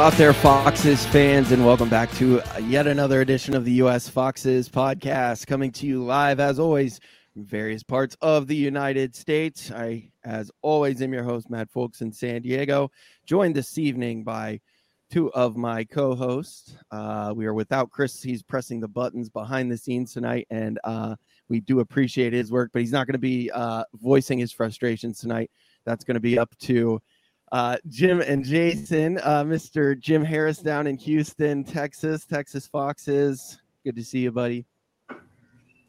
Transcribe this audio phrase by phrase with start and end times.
[0.00, 4.08] Out there, Foxes fans, and welcome back to yet another edition of the U.S.
[4.08, 7.00] Foxes podcast, coming to you live as always
[7.34, 9.70] from various parts of the United States.
[9.70, 12.90] I, as always, am your host, Matt Folks in San Diego,
[13.26, 14.62] joined this evening by
[15.10, 16.78] two of my co-hosts.
[16.90, 21.14] Uh, we are without Chris; he's pressing the buttons behind the scenes tonight, and uh,
[21.50, 25.20] we do appreciate his work, but he's not going to be uh, voicing his frustrations
[25.20, 25.50] tonight.
[25.84, 27.02] That's going to be up to
[27.52, 29.98] uh, Jim and Jason, uh, Mr.
[29.98, 33.58] Jim Harris down in Houston, Texas, Texas Foxes.
[33.84, 34.66] Good to see you, buddy.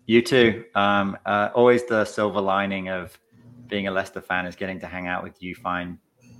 [0.07, 0.65] You too.
[0.75, 3.17] Um, uh, always the silver lining of
[3.67, 5.99] being a Leicester fan is getting to hang out with you, fine,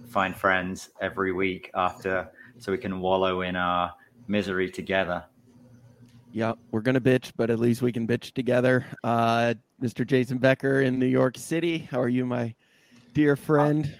[0.09, 3.93] fine friends every week after, so we can wallow in our
[4.27, 5.23] misery together.
[6.33, 8.85] Yeah, we're gonna bitch, but at least we can bitch together.
[9.03, 10.05] Uh, Mr.
[10.05, 11.77] Jason Becker in New York City.
[11.77, 12.55] How are you, my
[13.13, 13.93] dear friend?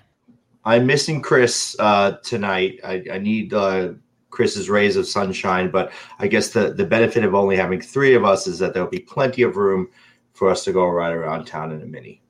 [0.64, 2.80] I'm missing Chris uh, tonight.
[2.84, 3.94] I, I need uh,
[4.30, 8.24] Chris's rays of sunshine, but I guess the, the benefit of only having three of
[8.24, 9.90] us is that there'll be plenty of room
[10.34, 12.22] for us to go right around town in a mini.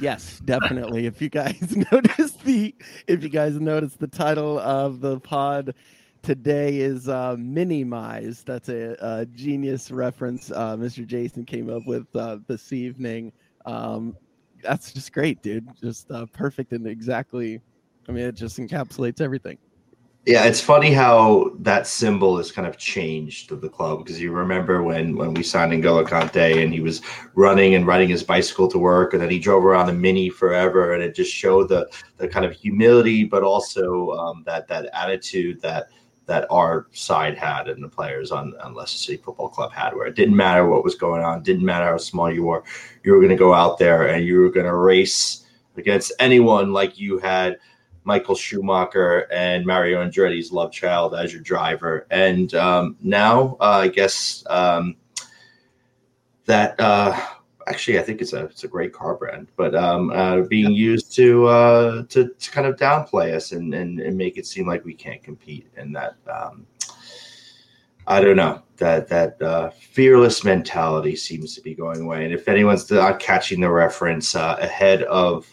[0.00, 1.06] Yes, definitely.
[1.06, 2.74] if you guys notice the
[3.06, 5.74] if you guys notice the title of the pod
[6.22, 8.42] today is uh, minimize.
[8.42, 11.06] That's a, a genius reference uh, Mr.
[11.06, 13.32] Jason came up with uh, this evening.
[13.64, 14.16] Um,
[14.66, 15.68] that's just great, dude.
[15.80, 17.60] Just uh, perfect and exactly.
[18.08, 19.58] I mean, it just encapsulates everything.
[20.26, 24.82] Yeah, it's funny how that symbol has kind of changed the club because you remember
[24.82, 27.00] when when we signed N'Golo Kante and he was
[27.34, 30.94] running and riding his bicycle to work, and then he drove around a mini forever,
[30.94, 35.60] and it just showed the the kind of humility, but also um, that that attitude
[35.62, 35.90] that
[36.26, 40.06] that our side had and the players on, on Leicester City Football Club had, where
[40.06, 42.64] it didn't matter what was going on, didn't matter how small you were,
[43.04, 46.72] you were going to go out there and you were going to race against anyone
[46.72, 47.58] like you had
[48.02, 52.06] Michael Schumacher and Mario Andretti's love child as your driver.
[52.10, 54.96] And um, now, uh, I guess um,
[56.46, 57.18] that uh,
[57.66, 61.14] actually, I think it's a it's a great car brand, but um, uh, being used
[61.16, 64.84] to, uh, to to kind of downplay us and, and and make it seem like
[64.84, 66.66] we can't compete, and that um,
[68.06, 72.24] I don't know that that uh, fearless mentality seems to be going away.
[72.24, 75.46] And if anyone's not catching the reference uh, ahead of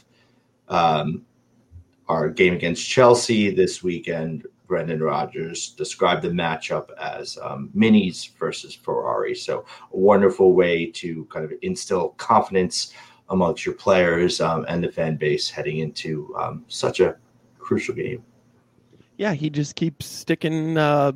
[0.69, 1.25] um,
[2.07, 8.73] our game against Chelsea this weekend, Brendan Rodgers described the matchup as um, minis versus
[8.73, 9.35] Ferrari.
[9.35, 12.91] So, a wonderful way to kind of instill confidence
[13.29, 17.17] amongst your players um, and the fan base heading into um, such a
[17.59, 18.23] crucial game.
[19.17, 21.11] Yeah, he just keeps sticking uh,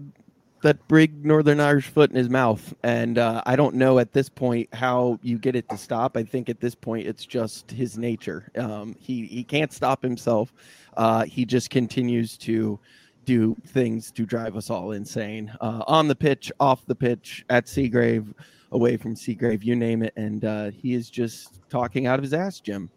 [0.62, 4.30] that big Northern Irish foot in his mouth, and uh, I don't know at this
[4.30, 6.16] point how you get it to stop.
[6.16, 8.52] I think at this point it's just his nature.
[8.56, 10.54] Um, he he can't stop himself.
[10.96, 12.80] Uh, he just continues to
[13.28, 17.66] do things to drive us all insane uh, on the pitch, off the pitch, at
[17.66, 18.34] Seagrave,
[18.72, 20.14] away from Seagrave, you name it.
[20.16, 22.90] And uh, he is just talking out of his ass, Jim.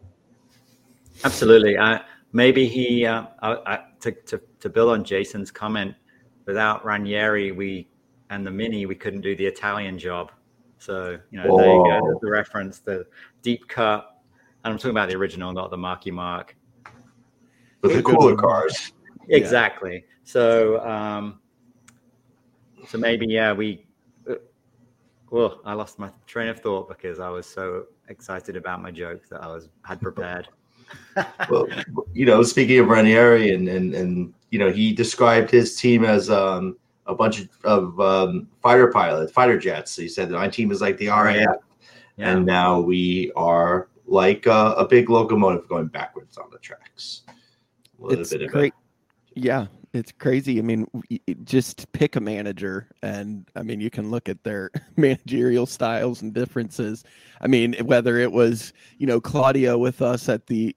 [1.24, 1.76] Absolutely.
[1.76, 2.00] I,
[2.32, 5.94] maybe he, uh, I, to, to, to build on Jason's comment,
[6.46, 7.88] without Ranieri, we
[8.30, 10.30] and the Mini, we couldn't do the Italian job.
[10.78, 11.58] So, you know, Whoa.
[11.58, 12.18] there you go.
[12.22, 13.04] The reference, the
[13.42, 14.22] deep cut.
[14.64, 16.56] And I'm talking about the original, not the Marky Mark.
[17.80, 18.92] But the cooler cars.
[19.28, 20.04] Exactly.
[20.30, 21.40] So, um,
[22.86, 23.84] so maybe yeah, we.
[24.28, 24.34] Uh,
[25.30, 29.28] well, I lost my train of thought because I was so excited about my joke
[29.30, 30.48] that I was had prepared.
[31.50, 31.66] well,
[32.12, 36.30] you know, speaking of Ranieri, and and and you know, he described his team as
[36.30, 36.76] um,
[37.06, 39.96] a bunch of, of um, fighter pilots, fighter jets.
[39.96, 41.34] He said that my team is like the RAF,
[42.16, 42.30] yeah.
[42.30, 47.22] and now we are like a, a, big locomotive going backwards on the tracks.
[47.28, 47.32] A
[48.02, 48.74] little it's bit of great.
[49.34, 50.58] Yeah, it's crazy.
[50.58, 50.86] I mean,
[51.44, 56.32] just pick a manager, and I mean, you can look at their managerial styles and
[56.32, 57.04] differences.
[57.40, 60.76] I mean, whether it was you know Claudio with us at the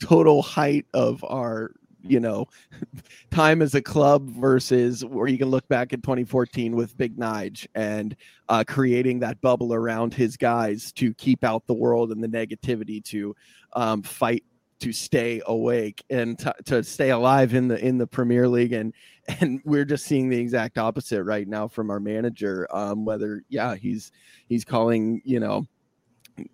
[0.00, 1.72] total height of our
[2.02, 2.46] you know
[3.30, 7.66] time as a club versus where you can look back at 2014 with Big Nige
[7.74, 8.16] and
[8.48, 13.04] uh, creating that bubble around his guys to keep out the world and the negativity
[13.04, 13.36] to
[13.74, 14.44] um, fight
[14.80, 18.92] to stay awake and t- to stay alive in the in the Premier League and
[19.40, 23.74] and we're just seeing the exact opposite right now from our manager um whether yeah
[23.74, 24.10] he's
[24.46, 25.66] he's calling you know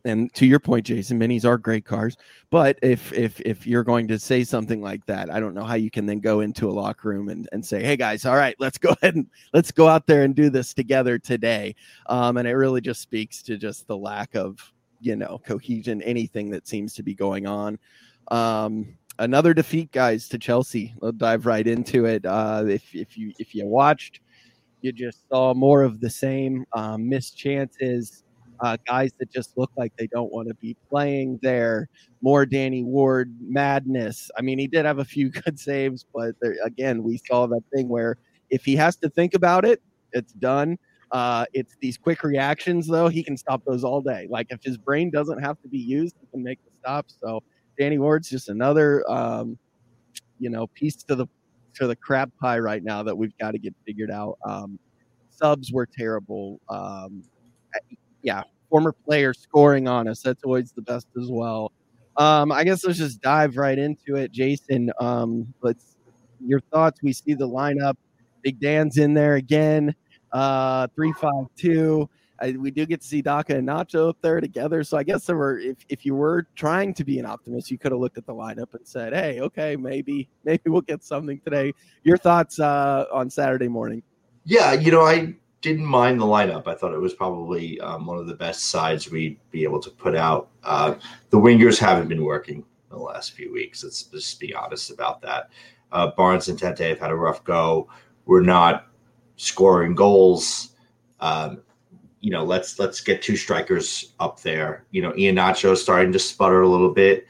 [0.04, 2.16] and to your point Jason minis are great cars
[2.50, 5.74] but if if if you're going to say something like that I don't know how
[5.74, 8.56] you can then go into a locker room and and say hey guys all right
[8.58, 11.76] let's go ahead and let's go out there and do this together today.
[12.06, 16.50] Um and it really just speaks to just the lack of you know cohesion anything
[16.50, 17.78] that seems to be going on
[18.28, 20.94] um, another defeat, guys, to Chelsea.
[21.00, 22.24] We'll dive right into it.
[22.24, 24.20] Uh, if if you if you watched,
[24.82, 28.22] you just saw more of the same um, missed chances.
[28.60, 31.88] Uh, guys that just look like they don't want to be playing there.
[32.22, 34.30] More Danny Ward madness.
[34.38, 37.62] I mean, he did have a few good saves, but there, again, we saw that
[37.74, 38.16] thing where
[38.48, 39.82] if he has to think about it,
[40.12, 40.78] it's done.
[41.12, 43.08] Uh, it's these quick reactions, though.
[43.08, 44.26] He can stop those all day.
[44.30, 47.16] Like if his brain doesn't have to be used, he can make the stops.
[47.20, 47.42] So
[47.78, 49.58] Danny Ward's just another, um,
[50.38, 51.26] you know, piece to the
[51.74, 54.38] to the crab pie right now that we've got to get figured out.
[54.44, 54.78] Um,
[55.30, 56.60] subs were terrible.
[56.68, 57.22] Um,
[58.22, 60.22] yeah, former players scoring on us.
[60.22, 61.72] That's always the best as well.
[62.16, 64.90] Um, I guess let's just dive right into it, Jason.
[65.00, 65.96] Um, let's
[66.44, 67.02] your thoughts.
[67.02, 67.96] We see the lineup.
[68.42, 69.94] Big Dan's in there again.
[70.32, 72.08] Uh, three five two.
[72.40, 74.84] I, we do get to see Daka and Nacho up there together.
[74.84, 77.78] So I guess there were, if, if you were trying to be an optimist, you
[77.78, 81.40] could have looked at the lineup and said, "Hey, okay, maybe maybe we'll get something
[81.40, 81.72] today."
[82.02, 84.02] Your thoughts uh, on Saturday morning?
[84.44, 86.68] Yeah, you know, I didn't mind the lineup.
[86.68, 89.90] I thought it was probably um, one of the best sides we'd be able to
[89.90, 90.48] put out.
[90.62, 90.94] Uh,
[91.30, 93.82] the wingers haven't been working the last few weeks.
[93.82, 95.50] Let's just be honest about that.
[95.90, 97.88] Uh, Barnes and Tete have had a rough go.
[98.26, 98.88] We're not
[99.36, 100.70] scoring goals.
[101.20, 101.62] Um,
[102.20, 104.84] you know, let's let's get two strikers up there.
[104.90, 107.26] You know, Iheanacho is starting to sputter a little bit.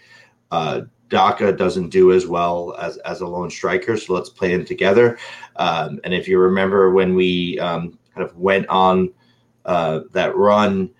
[0.50, 4.64] Uh, Daka doesn't do as well as as a lone striker, so let's play them
[4.64, 5.18] together.
[5.56, 9.12] Um, and if you remember when we um, kind of went on
[9.64, 10.90] uh, that run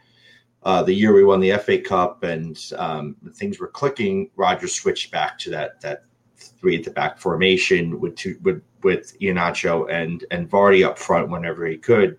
[0.66, 5.12] uh, the year we won the FA Cup and um, things were clicking, Roger switched
[5.12, 6.02] back to that that
[6.36, 11.30] three at the back formation with two with with Iheanacho and and Vardy up front
[11.30, 12.18] whenever he could.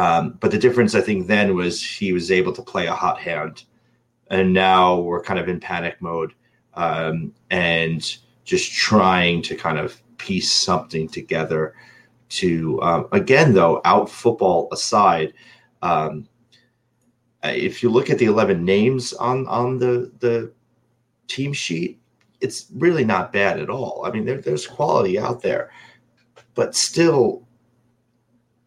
[0.00, 3.18] Um, but the difference, I think, then was he was able to play a hot
[3.20, 3.64] hand,
[4.30, 6.32] and now we're kind of in panic mode
[6.72, 8.00] um, and
[8.44, 11.74] just trying to kind of piece something together.
[12.40, 15.34] To um, again, though, out football aside,
[15.82, 16.26] um,
[17.42, 20.50] if you look at the eleven names on on the the
[21.26, 22.00] team sheet,
[22.40, 24.04] it's really not bad at all.
[24.06, 25.70] I mean, there, there's quality out there,
[26.54, 27.46] but still,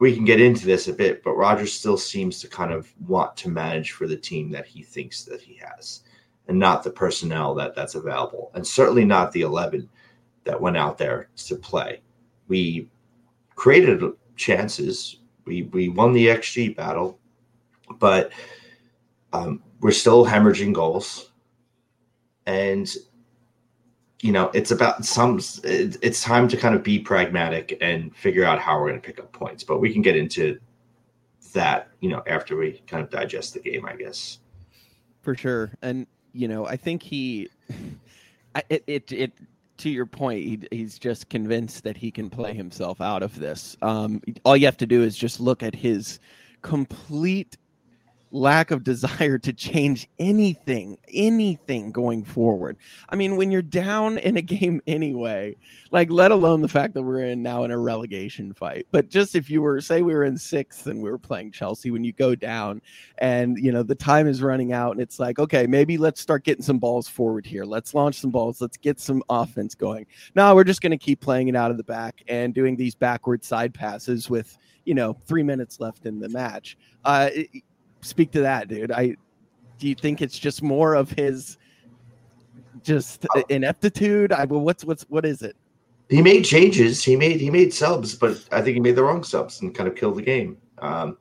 [0.04, 3.38] we can get into this a bit, but Rodgers still seems to kind of want
[3.38, 6.02] to manage for the team that he thinks that he has,
[6.50, 9.88] and not the personnel that that's available, and certainly not the eleven
[10.44, 12.02] that went out there to play.
[12.50, 12.90] We
[13.56, 14.04] created
[14.36, 15.20] chances.
[15.46, 17.18] We we won the XG battle,
[17.98, 18.34] but
[19.32, 21.32] um, we're still hemorrhaging goals,
[22.46, 22.94] and
[24.24, 25.42] you know, it's about some.
[25.66, 29.20] It's time to kind of be pragmatic and figure out how we're going to pick
[29.20, 29.66] up points.
[29.66, 30.62] But we can get into
[31.52, 34.40] that, you know, after we kind of digest the game, I guess.
[35.24, 37.50] For sure, and you know, I think he,
[38.70, 39.34] it, it, it
[39.80, 43.76] to your point, he, he's just convinced that he can play himself out of this.
[43.82, 46.22] Um, all you have to do is just look at his
[46.62, 47.58] complete
[48.34, 52.76] lack of desire to change anything, anything going forward.
[53.10, 55.56] I mean, when you're down in a game anyway,
[55.92, 58.88] like let alone the fact that we're in now in a relegation fight.
[58.92, 61.92] But just if you were say we were in sixth and we were playing Chelsea,
[61.92, 62.82] when you go down
[63.20, 66.44] and you know the time is running out and it's like, okay, maybe let's start
[66.44, 67.64] getting some balls forward here.
[67.64, 68.60] Let's launch some balls.
[68.60, 70.08] Let's get some offense going.
[70.36, 72.96] No, we're just going to keep playing it out of the back and doing these
[72.96, 76.78] backward side passes with you know three minutes left in the match.
[77.06, 77.30] Uh,
[78.04, 78.92] speak to that, dude.
[78.92, 79.16] I
[79.80, 81.58] do you think it's just more of his
[82.84, 84.32] just ineptitude?
[84.32, 85.56] I well, what's what's what is it?
[86.10, 87.04] He made changes.
[87.04, 89.88] He made he made subs, but I think he made the wrong subs and kind
[89.90, 90.58] of killed the game.
[90.80, 91.18] Um,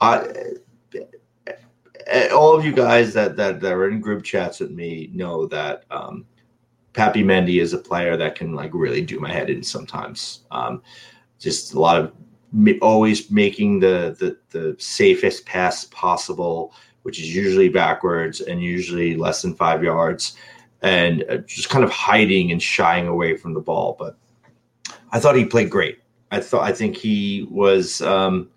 [0.00, 0.26] I
[2.32, 5.84] all of you guys that, that that are in group chats with me know that
[5.90, 6.26] um,
[6.92, 10.44] Papi Mendy is a player that can like really do my head in sometimes.
[10.50, 10.82] Um,
[11.38, 12.12] just a lot of
[12.80, 19.42] always making the, the the safest pass possible, which is usually backwards and usually less
[19.42, 20.36] than five yards,
[20.82, 23.96] and uh, just kind of hiding and shying away from the ball.
[23.98, 24.16] But
[25.12, 26.00] I thought he played great.
[26.30, 28.50] I thought I think he was um,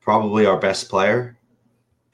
[0.00, 1.36] probably our best player,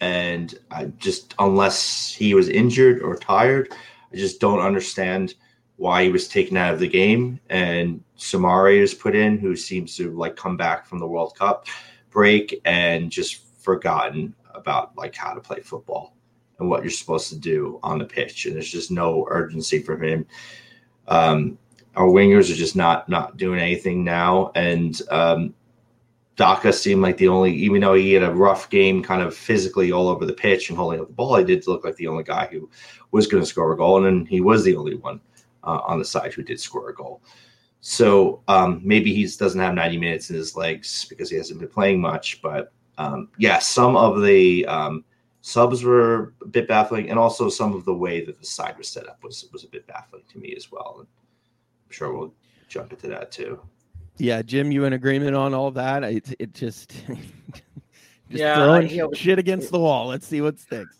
[0.01, 3.73] and I just unless he was injured or tired,
[4.13, 5.35] I just don't understand
[5.77, 9.97] why he was taken out of the game and Soumaré is put in, who seems
[9.97, 11.67] to like come back from the World Cup
[12.11, 16.17] break and just forgotten about like how to play football
[16.59, 18.47] and what you're supposed to do on the pitch.
[18.47, 20.27] And there's just no urgency from him.
[21.09, 21.59] Um,
[21.95, 25.55] our wingers are just not not doing anything now, and um,
[26.37, 29.93] Daka seemed like the only, even though he had a rough game, kind of physically
[29.93, 32.25] all over the pitch and holding up the ball, he did look like the only
[32.25, 32.69] guy who
[33.13, 35.21] was going to score a goal, and then he was the only one
[35.67, 37.23] uh, on the side who did score a goal.
[37.81, 41.69] So um, maybe he doesn't have 90 minutes in his legs because he hasn't been
[41.69, 42.41] playing much.
[42.43, 45.05] But um, yeah, some of the um,
[45.43, 48.89] subs were a bit baffling, and also some of the way that the side was
[48.89, 50.97] set up was was a bit baffling to me as well.
[51.01, 52.35] And I'm sure we'll
[52.69, 53.61] jump into that too.
[54.19, 56.03] Yeah, Jim, you in agreement on all that?
[56.03, 57.21] It, it just, just
[58.31, 60.07] Yeah, throwing he- shit against the wall.
[60.07, 60.97] Let's see what sticks.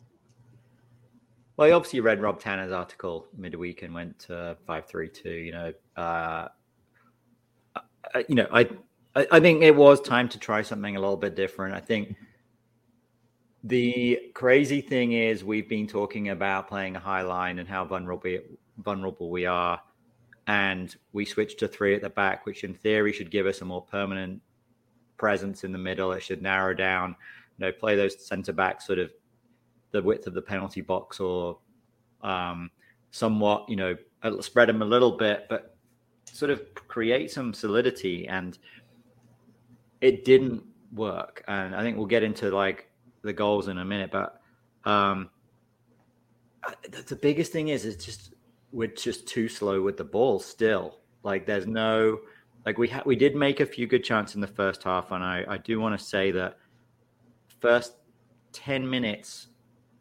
[1.57, 5.31] Well, he obviously read Rob Tanner's article midweek and went to five three two.
[5.31, 6.49] You know, uh,
[7.75, 8.69] uh, you know, I,
[9.15, 11.75] I think it was time to try something a little bit different.
[11.75, 12.15] I think
[13.65, 18.39] the crazy thing is we've been talking about playing a high line and how vulnerable
[18.79, 19.81] vulnerable we are,
[20.47, 23.65] and we switched to three at the back, which in theory should give us a
[23.65, 24.43] more permanent
[25.17, 26.13] presence in the middle.
[26.13, 27.17] It should narrow down,
[27.57, 29.11] you know, play those centre backs sort of
[29.97, 31.59] the width of the penalty box or
[32.23, 32.71] um,
[33.11, 33.97] somewhat, you know,
[34.41, 35.77] spread them a little bit, but
[36.31, 38.29] sort of create some solidity.
[38.29, 38.59] And
[40.01, 40.63] it didn't
[40.93, 41.43] work.
[41.49, 42.89] And I think we'll get into like
[43.23, 44.41] the goals in a minute, but
[44.85, 45.31] um,
[47.09, 48.35] the, biggest thing is, is just
[48.73, 50.99] we're just too slow with the ball still.
[51.23, 52.21] Like there's no,
[52.65, 55.11] like we had, we did make a few good chances in the first half.
[55.11, 56.59] And I, I do want to say that
[57.61, 57.95] first
[58.53, 59.49] 10 minutes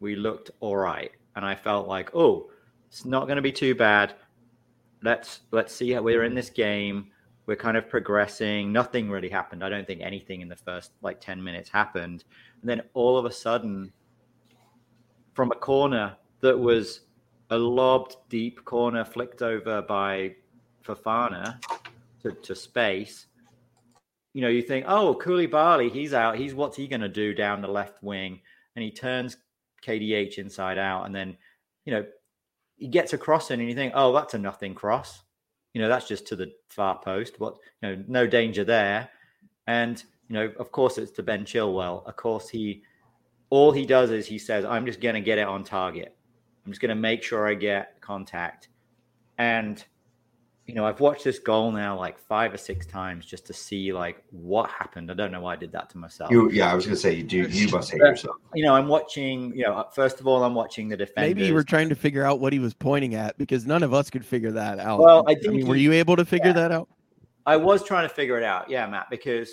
[0.00, 1.10] we looked all right.
[1.34, 2.50] And i felt like oh
[2.88, 4.14] it's not going to be too bad.
[5.02, 7.10] Let's let's see how we're in this game.
[7.46, 8.72] We're kind of progressing.
[8.72, 9.62] Nothing really happened.
[9.62, 12.24] I don't think anything in the first like 10 minutes happened.
[12.60, 13.92] And then all of a sudden
[15.34, 17.02] from a corner that was
[17.50, 20.34] a lobbed deep corner flicked over by
[20.84, 21.60] Fofana
[22.22, 23.26] to, to space
[24.36, 26.36] you know you think oh Koulibaly he's out.
[26.36, 28.38] He's what's he going to do down the left wing?
[28.74, 29.38] And he turns
[29.86, 31.36] KDH inside out, and then
[31.84, 32.04] you know
[32.76, 35.22] he gets a cross in, and you think, oh, that's a nothing cross.
[35.72, 37.38] You know, that's just to the far post.
[37.38, 39.08] What you know, no danger there.
[39.66, 42.06] And you know, of course, it's to Ben Chilwell.
[42.06, 42.82] Of course, he
[43.50, 46.16] all he does is he says, I'm just going to get it on target.
[46.64, 48.68] I'm just going to make sure I get contact.
[49.38, 49.84] And
[50.66, 53.92] you know, I've watched this goal now like five or six times just to see
[53.92, 55.10] like what happened.
[55.10, 57.14] I don't know why I did that to myself You, yeah, I was gonna say
[57.14, 57.42] you do.
[57.42, 58.36] You must hate yourself.
[58.52, 61.34] you know, I'm watching, you know, first of all, I'm watching the defenders.
[61.36, 63.94] Maybe you were trying to figure out what he was pointing at because none of
[63.94, 64.98] us could figure that out.
[64.98, 66.54] Well, I think mean, were you able to figure yeah.
[66.54, 66.88] that out?
[67.46, 68.68] I was trying to figure it out.
[68.68, 69.50] Yeah, Matt, because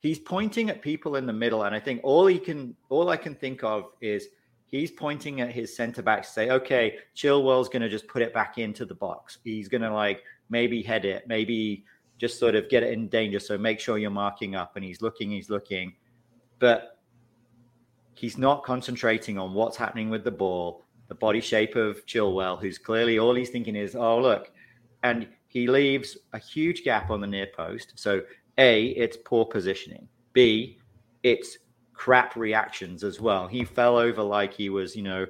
[0.00, 1.62] he's pointing at people in the middle.
[1.62, 4.26] And I think all he can, all I can think of is
[4.74, 8.34] he's pointing at his center back to say, okay, Chilwell's going to just put it
[8.34, 9.38] back into the box.
[9.44, 11.84] He's going to like maybe head it, maybe
[12.18, 13.38] just sort of get it in danger.
[13.38, 14.74] So make sure you're marking up.
[14.74, 15.94] And he's looking, he's looking.
[16.58, 16.98] But
[18.14, 22.76] he's not concentrating on what's happening with the ball, the body shape of Chilwell, who's
[22.76, 24.50] clearly all he's thinking is, oh, look.
[25.04, 27.92] And he leaves a huge gap on the near post.
[27.94, 28.22] So,
[28.58, 30.08] A, it's poor positioning.
[30.32, 30.78] B,
[31.22, 31.58] it's
[31.94, 33.46] crap reactions as well.
[33.46, 35.26] He fell over like he was, you know,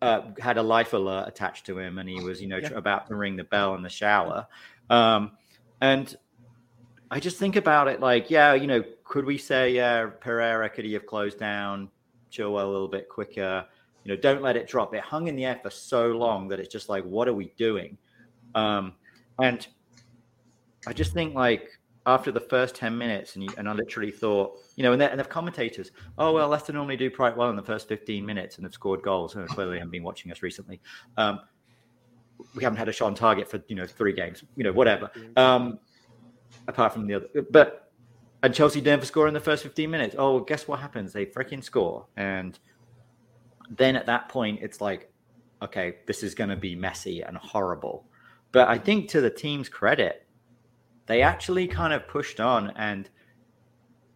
[0.00, 2.70] uh, had a life alert attached to him and he was, you know, Yeah.
[2.70, 4.46] tr- about to ring the bell in the shower.
[4.90, 5.32] Um,
[5.80, 6.16] and
[7.10, 10.84] I just think about it like, yeah, you know, could we say, yeah, Pereira, could
[10.84, 11.90] he have closed down
[12.32, 13.64] Chilwell a little bit quicker?
[14.04, 14.94] You know, don't let it drop.
[14.94, 17.52] It hung in the air for so long that it's just like, what are we
[17.56, 17.96] doing?
[18.54, 18.94] Um,
[19.40, 19.66] and
[20.86, 24.58] I just think like after the first 10 minutes, and, you, and I literally thought,
[24.76, 27.56] you know, and, the, and the commentators, oh, well, Leicester normally do quite well in
[27.56, 29.36] the first 15 minutes and have scored goals.
[29.36, 30.80] Oh, clearly, haven't been watching us recently.
[31.16, 31.40] Um,
[32.54, 35.10] we haven't had a shot on target for, you know, three games, you know, whatever.
[35.36, 35.78] Um,
[36.66, 37.82] apart from the other, but
[38.42, 40.16] and Chelsea didn't score in the first 15 minutes.
[40.18, 41.12] Oh, guess what happens?
[41.12, 42.06] They freaking score.
[42.16, 42.58] And
[43.70, 45.12] then at that point, it's like,
[45.62, 48.04] okay, this is going to be messy and horrible.
[48.50, 50.26] But I think to the team's credit,
[51.06, 53.08] they actually kind of pushed on and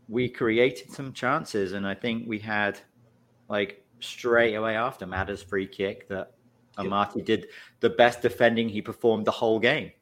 [0.08, 1.72] we created some chances.
[1.72, 2.78] And I think we had
[3.48, 6.32] like straight away after Matter's free kick that
[6.78, 6.86] Yep.
[6.86, 7.48] Amartey did
[7.80, 9.92] the best defending he performed the whole game.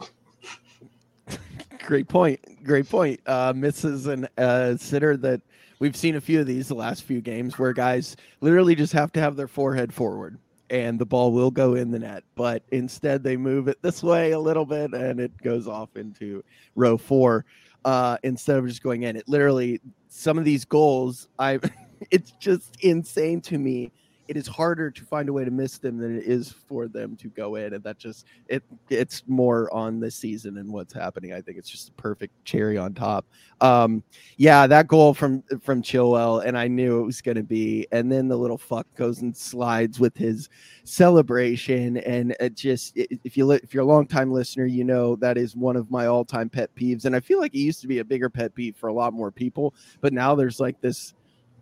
[1.84, 2.40] Great point.
[2.64, 3.20] Great point.
[3.26, 5.40] Uh, misses an uh, sitter that
[5.78, 9.12] we've seen a few of these the last few games where guys literally just have
[9.12, 10.38] to have their forehead forward
[10.70, 12.24] and the ball will go in the net.
[12.34, 16.44] But instead, they move it this way a little bit and it goes off into
[16.74, 17.44] row four
[17.84, 19.16] uh, instead of just going in.
[19.16, 21.58] It literally, some of these goals, I,
[22.10, 23.92] it's just insane to me
[24.28, 27.16] it is harder to find a way to miss them than it is for them
[27.16, 31.32] to go in, and that just it it's more on the season and what's happening.
[31.32, 33.26] I think it's just a perfect cherry on top.
[33.62, 34.04] Um,
[34.36, 38.12] yeah, that goal from from Chilwell, and I knew it was going to be, and
[38.12, 40.50] then the little fuck goes and slides with his
[40.84, 45.38] celebration, and it just if you if you're a long time listener, you know that
[45.38, 47.88] is one of my all time pet peeves, and I feel like it used to
[47.88, 51.14] be a bigger pet peeve for a lot more people, but now there's like this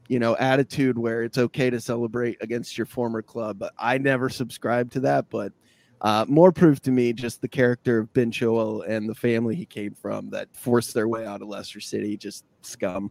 [0.08, 3.58] you know attitude where it's okay to celebrate against your former club.
[3.58, 5.30] But I never subscribed to that.
[5.30, 5.52] But
[6.00, 9.66] uh, more proof to me just the character of Ben Chilwell and the family he
[9.66, 12.16] came from that forced their way out of Leicester City.
[12.16, 13.10] Just scum.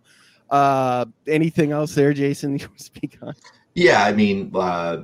[0.50, 2.60] Uh, anything else there, Jason?
[2.60, 3.34] You speak on?
[3.74, 5.04] Yeah, I mean, uh,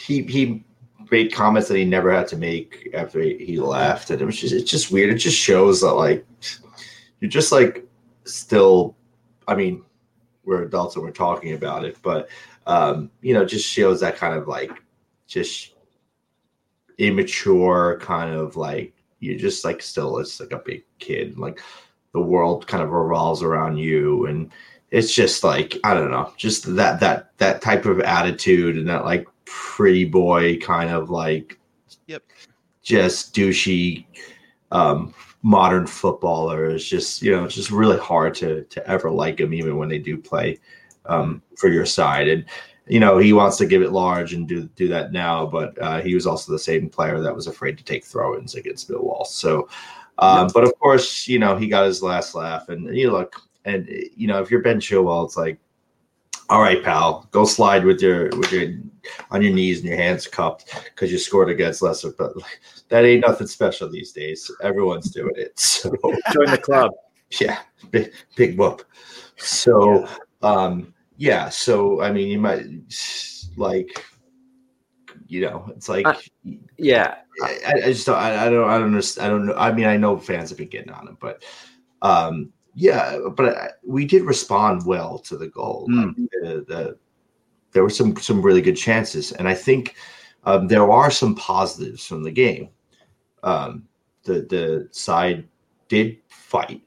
[0.00, 0.64] he he
[1.10, 4.52] made comments that he never had to make after he left, and it was just
[4.52, 5.10] it's just weird.
[5.10, 6.26] It just shows that like
[7.20, 7.86] you're just like
[8.24, 8.96] still.
[9.48, 9.84] I mean,
[10.46, 12.28] we're adults and we're talking about it, but
[12.66, 14.72] um, you know, just shows that kind of like
[15.26, 15.74] just
[16.98, 21.60] immature kind of like you're just like still it's like a big kid like
[22.12, 24.50] the world kind of revolves around you and
[24.90, 29.04] it's just like i don't know just that that that type of attitude and that
[29.04, 31.58] like pretty boy kind of like
[32.06, 32.22] yep.
[32.82, 34.06] just douchey
[34.72, 35.12] um
[35.46, 39.54] modern footballer is just you know it's just really hard to to ever like him
[39.54, 40.58] even when they do play
[41.04, 42.26] um, for your side.
[42.26, 42.44] And
[42.88, 46.00] you know he wants to give it large and do do that now but uh,
[46.00, 49.26] he was also the same player that was afraid to take throw-ins against Bill Millwall
[49.26, 49.68] so
[50.18, 53.88] um, but of course you know he got his last laugh and you look and
[54.16, 55.58] you know if you're Ben Chilwell it's like
[56.48, 58.74] all right, pal, go slide with your with your
[59.30, 62.12] on your knees and your hands cupped because you scored against Leicester.
[62.16, 64.50] But like, that ain't nothing special these days.
[64.62, 65.52] Everyone's doing it.
[65.58, 65.90] So
[66.32, 66.92] join the club.
[67.40, 67.58] Yeah,
[67.90, 68.84] big big whoop.
[69.36, 70.16] So yeah.
[70.42, 72.66] um yeah, so I mean you might
[73.56, 74.04] like
[75.26, 76.14] you know, it's like uh,
[76.78, 77.16] yeah.
[77.42, 79.56] I, I, just don't I, I don't I don't understand I don't know.
[79.56, 81.42] I mean I know fans have been getting on him, but
[82.00, 85.88] um yeah, but we did respond well to the goal.
[85.90, 86.14] Mm.
[86.42, 86.98] the, the,
[87.72, 89.96] there were some some really good chances, and I think
[90.44, 92.68] um, there are some positives from the game.
[93.42, 93.88] Um,
[94.24, 95.48] the the side
[95.88, 96.82] did fight.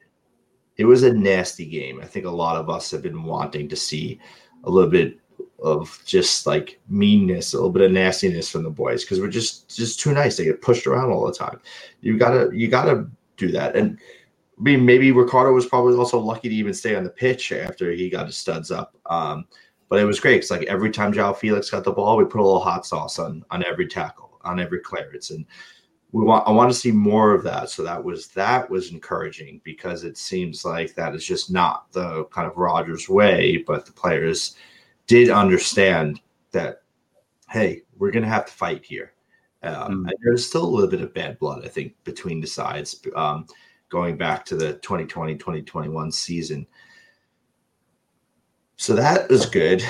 [0.77, 1.99] It was a nasty game.
[2.01, 4.19] I think a lot of us have been wanting to see
[4.65, 5.19] a little bit
[5.61, 9.75] of just like meanness, a little bit of nastiness from the boys because we're just
[9.75, 10.37] just too nice.
[10.37, 11.59] They get pushed around all the time.
[12.01, 13.97] You gotta you gotta do that and
[14.59, 17.91] I mean, maybe Ricardo was probably also lucky to even stay on the pitch after
[17.91, 18.97] he got his studs up.
[19.05, 19.45] Um,
[19.87, 22.41] but it was great because like every time João Felix got the ball, we put
[22.41, 25.45] a little hot sauce on on every tackle, on every clearance, and
[26.11, 27.69] we want I want to see more of that.
[27.69, 32.25] So that was that was encouraging because it seems like that is just not the
[32.25, 34.55] kind of Rodgers way, but the players
[35.07, 36.83] did understand that
[37.49, 39.13] hey, we're gonna have to fight here.
[39.63, 40.11] Um, mm.
[40.21, 43.01] There's still a little bit of bad blood, I think, between the sides.
[43.15, 43.47] Um,
[43.89, 46.65] going back to the 2020 2021 season.
[48.77, 49.83] So that is good.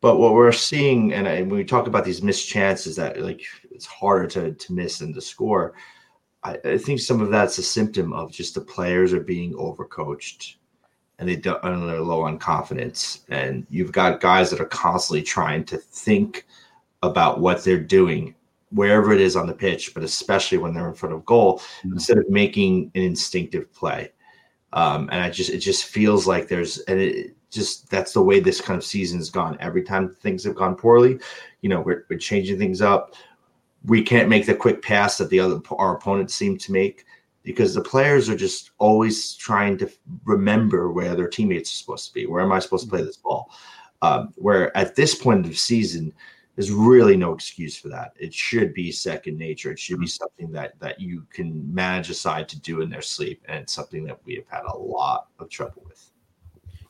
[0.00, 3.84] But what we're seeing, and, when we talk about these missed chances that like it's
[3.84, 5.74] harder to, to miss than to score,
[6.42, 10.54] I, I think some of that's a symptom of just the players are being overcoached
[11.18, 13.24] and they don't and they're low on confidence.
[13.28, 16.46] And you've got guys that are constantly trying to think
[17.02, 18.34] about what they're doing
[18.70, 21.92] wherever it is on the pitch, but especially when they're in front of goal, mm-hmm.
[21.92, 24.12] instead of making an instinctive play.
[24.72, 28.38] Um, and I just it just feels like there's and it just that's the way
[28.38, 29.56] this kind of season has gone.
[29.60, 31.18] Every time things have gone poorly,
[31.62, 33.14] you know, we're, we're changing things up.
[33.84, 37.04] We can't make the quick pass that the other our opponents seem to make
[37.42, 39.90] because the players are just always trying to
[40.24, 42.26] remember where their teammates are supposed to be.
[42.26, 43.50] Where am I supposed to play this ball?
[44.02, 46.12] Um, where at this point of the season,
[46.60, 48.12] there's really no excuse for that.
[48.18, 49.72] It should be second nature.
[49.72, 50.10] It should be mm-hmm.
[50.10, 54.04] something that that you can manage aside to do in their sleep, and it's something
[54.04, 56.10] that we have had a lot of trouble with.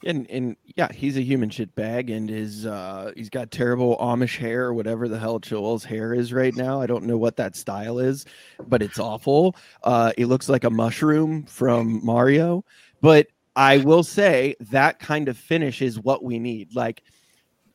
[0.04, 4.38] And and yeah, he's a human shit bag, and his uh, he's got terrible Amish
[4.38, 6.80] hair or whatever the hell Joel's hair is right now.
[6.80, 8.26] I don't know what that style is,
[8.66, 9.54] but it's awful.
[9.84, 12.64] Uh, it looks like a mushroom from Mario.
[13.02, 16.74] But I will say that kind of finish is what we need.
[16.74, 17.04] Like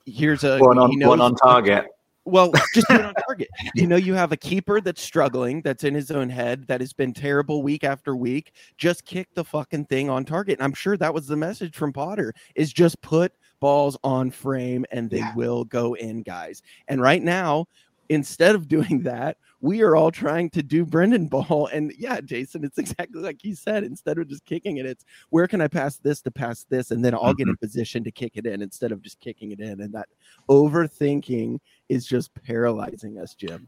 [0.06, 1.86] here's a one on, knows, one on target.
[2.26, 3.50] Well, just on target.
[3.76, 6.92] You know, you have a keeper that's struggling, that's in his own head, that has
[6.92, 8.54] been terrible week after week.
[8.78, 10.58] Just kick the fucking thing on target.
[10.58, 14.86] And I'm sure that was the message from Potter is just put balls on frame
[14.92, 15.36] and they yeah.
[15.36, 16.64] will go in, guys.
[16.88, 17.68] And right now,
[18.10, 21.70] instead of doing that, we are all trying to do Brendan ball.
[21.76, 23.84] And yeah, Jason, it's exactly like you said.
[23.84, 27.04] Instead of just kicking it, it's where can I pass this to pass this, and
[27.04, 27.32] then I'll mm-hmm.
[27.32, 27.66] get in mm-hmm.
[27.66, 29.82] position to kick it in instead of just kicking it in.
[29.82, 30.08] And that
[30.50, 33.68] overthinking is just paralyzing us, Jim.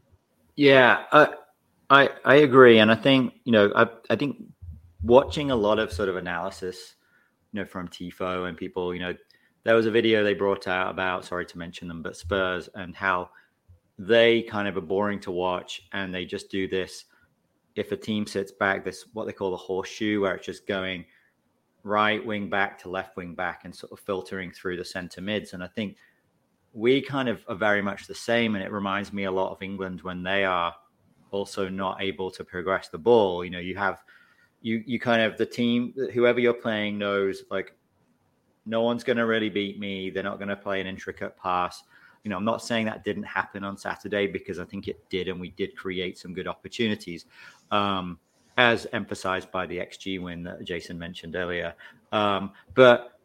[0.56, 1.28] Yeah, uh,
[1.90, 4.42] I I agree, and I think you know I I think
[5.02, 6.94] watching a lot of sort of analysis,
[7.52, 9.14] you know, from Tifo and people, you know,
[9.64, 12.94] there was a video they brought out about sorry to mention them, but Spurs and
[12.94, 13.30] how
[13.98, 17.04] they kind of are boring to watch and they just do this.
[17.74, 21.04] If a team sits back this what they call the horseshoe where it's just going
[21.84, 25.52] right wing back to left wing back and sort of filtering through the center mids.
[25.52, 25.96] And i think
[26.74, 29.62] we kind of are very much the same and it reminds me a lot of
[29.62, 30.74] england when they are
[31.30, 33.44] also not able to progress the ball.
[33.44, 34.02] You know you have
[34.60, 37.74] you you kind of the team whoever you're playing knows like
[38.66, 40.10] no one's going to really beat me.
[40.10, 41.82] They're not going to play an intricate pass
[42.24, 45.28] you know, I'm not saying that didn't happen on Saturday because I think it did,
[45.28, 47.26] and we did create some good opportunities,
[47.70, 48.18] um,
[48.56, 51.74] as emphasized by the XG win that Jason mentioned earlier.
[52.12, 53.18] Um, but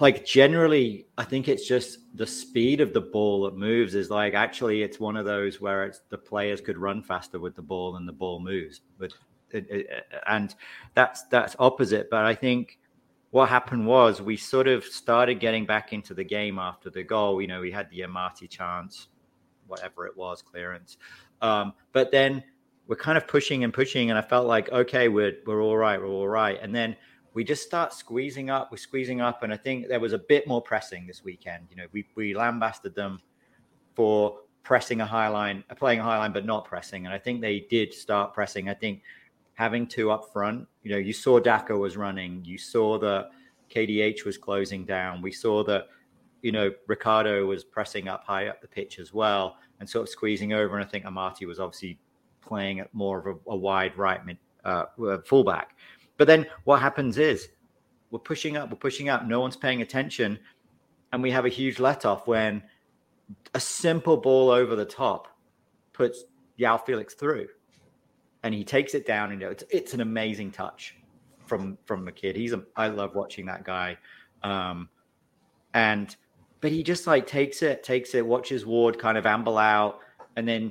[0.00, 4.34] like generally, I think it's just the speed of the ball that moves is like
[4.34, 7.96] actually it's one of those where it's the players could run faster with the ball
[7.96, 9.12] and the ball moves, but
[10.26, 10.54] and
[10.94, 12.10] that's that's opposite.
[12.10, 12.78] But I think
[13.36, 17.38] what happened was we sort of started getting back into the game after the goal.
[17.38, 19.08] You know, we had the Amartey chance,
[19.66, 20.96] whatever it was, clearance.
[21.42, 22.42] Um, but then
[22.86, 26.00] we're kind of pushing and pushing, and I felt like, okay, we're we're all right,
[26.00, 26.58] we're all right.
[26.62, 26.96] And then
[27.34, 30.46] we just start squeezing up, we're squeezing up, and I think there was a bit
[30.46, 31.66] more pressing this weekend.
[31.68, 33.20] You know, we we lambasted them
[33.94, 37.04] for pressing a high line, playing a high line, but not pressing.
[37.04, 38.70] And I think they did start pressing.
[38.70, 39.02] I think
[39.56, 40.68] having two up front.
[40.82, 43.30] You know, you saw Daka was running, you saw that
[43.74, 45.88] KDH was closing down, we saw that,
[46.42, 50.08] you know, Ricardo was pressing up high up the pitch as well and sort of
[50.10, 50.76] squeezing over.
[50.76, 51.98] And I think Amartey was obviously
[52.42, 55.76] playing at more of a, a wide right mid uh, uh, fullback.
[56.18, 57.48] But then what happens is
[58.10, 60.38] we're pushing up, we're pushing up, no one's paying attention,
[61.12, 62.62] and we have a huge let off when
[63.54, 65.28] a simple ball over the top
[65.94, 66.24] puts
[66.58, 67.48] Joao Felix through
[68.46, 69.32] and he takes it down.
[69.32, 70.94] You know, it's it's an amazing touch
[71.46, 72.36] from from the kid.
[72.36, 73.98] He's a, I love watching that guy,
[74.44, 74.88] um,
[75.74, 76.14] and
[76.60, 79.98] but he just like takes it, takes it, watches Ward kind of amble out,
[80.36, 80.70] and then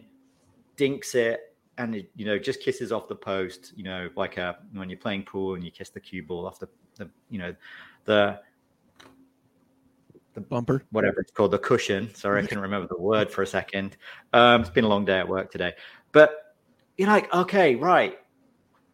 [0.78, 3.74] dinks it, and it, you know just kisses off the post.
[3.76, 6.60] You know, like a when you're playing pool and you kiss the cue ball off
[6.60, 7.54] the, the you know
[8.06, 8.40] the
[10.34, 12.16] the bumper, whatever it's called, the cushion.
[12.16, 13.98] Sorry, I can remember the word for a second.
[14.32, 15.74] Um, it's been a long day at work today,
[16.14, 16.45] but
[16.98, 18.20] you're like, okay, right.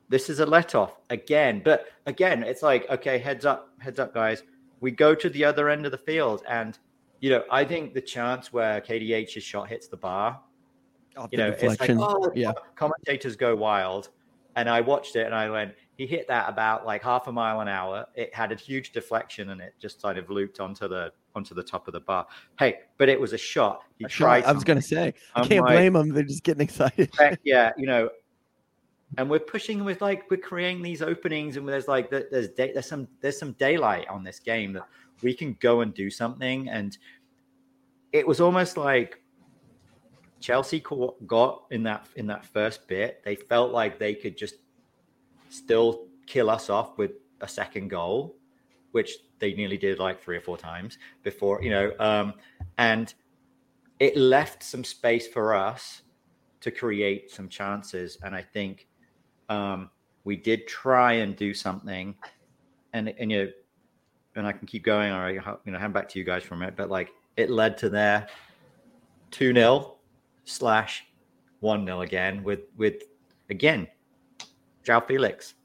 [0.10, 1.62] This is a let off again.
[1.64, 4.44] But again, it's like, okay, heads up, heads up, guys.
[4.82, 6.44] We go to the other end of the field.
[6.50, 6.78] And,
[7.20, 10.40] you know, I think the chance where KDH's shot hits the bar,
[11.16, 11.98] Off you know, deflection.
[11.98, 12.52] it's like, oh, yeah.
[12.76, 14.10] commentators go wild.
[14.58, 17.62] And I watched it and I went, he hit that about like half a mile
[17.62, 18.06] an hour.
[18.16, 21.64] It had a huge deflection and it just kind of looped onto the onto the
[21.64, 22.28] top of the bar.
[22.58, 23.84] Hey, but it was a shot.
[23.98, 24.44] He tried.
[24.46, 26.10] I was going to say, I can't like, blame them.
[26.10, 27.12] They're just getting excited.
[27.44, 28.10] yeah, you know,
[29.18, 32.88] and we're pushing with like we're creating these openings, and there's like there's day, there's
[32.88, 34.88] some there's some daylight on this game that
[35.22, 36.70] we can go and do something.
[36.70, 36.98] And
[38.12, 39.22] it was almost like
[40.40, 40.84] Chelsea
[41.28, 43.22] got in that in that first bit.
[43.24, 44.56] They felt like they could just
[45.50, 48.36] still kill us off with a second goal,
[48.92, 52.34] which they nearly did like three or four times before, you know, um,
[52.78, 53.14] and
[54.00, 56.02] it left some space for us
[56.62, 58.18] to create some chances.
[58.24, 58.88] And I think
[59.50, 59.90] um,
[60.24, 62.16] we did try and do something,
[62.94, 63.52] and and you know,
[64.36, 65.12] and I can keep going.
[65.12, 67.50] All right, you know, hand back to you guys for a minute, but like it
[67.50, 68.28] led to their
[69.30, 69.98] two 0
[70.46, 71.06] slash
[71.60, 73.04] one 0 again with with
[73.50, 73.88] again,
[74.84, 75.56] Joao Felix.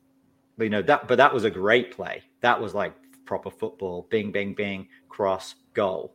[0.59, 2.23] You know that, but that was a great play.
[2.41, 2.95] That was like
[3.27, 6.15] proper football, bing, bing, bing, cross, goal.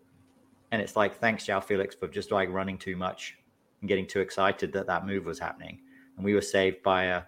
[0.72, 3.38] And it's like, thanks, Joao Felix, for just like running too much
[3.82, 5.80] and getting too excited that that move was happening.
[6.16, 7.24] And we were saved by a,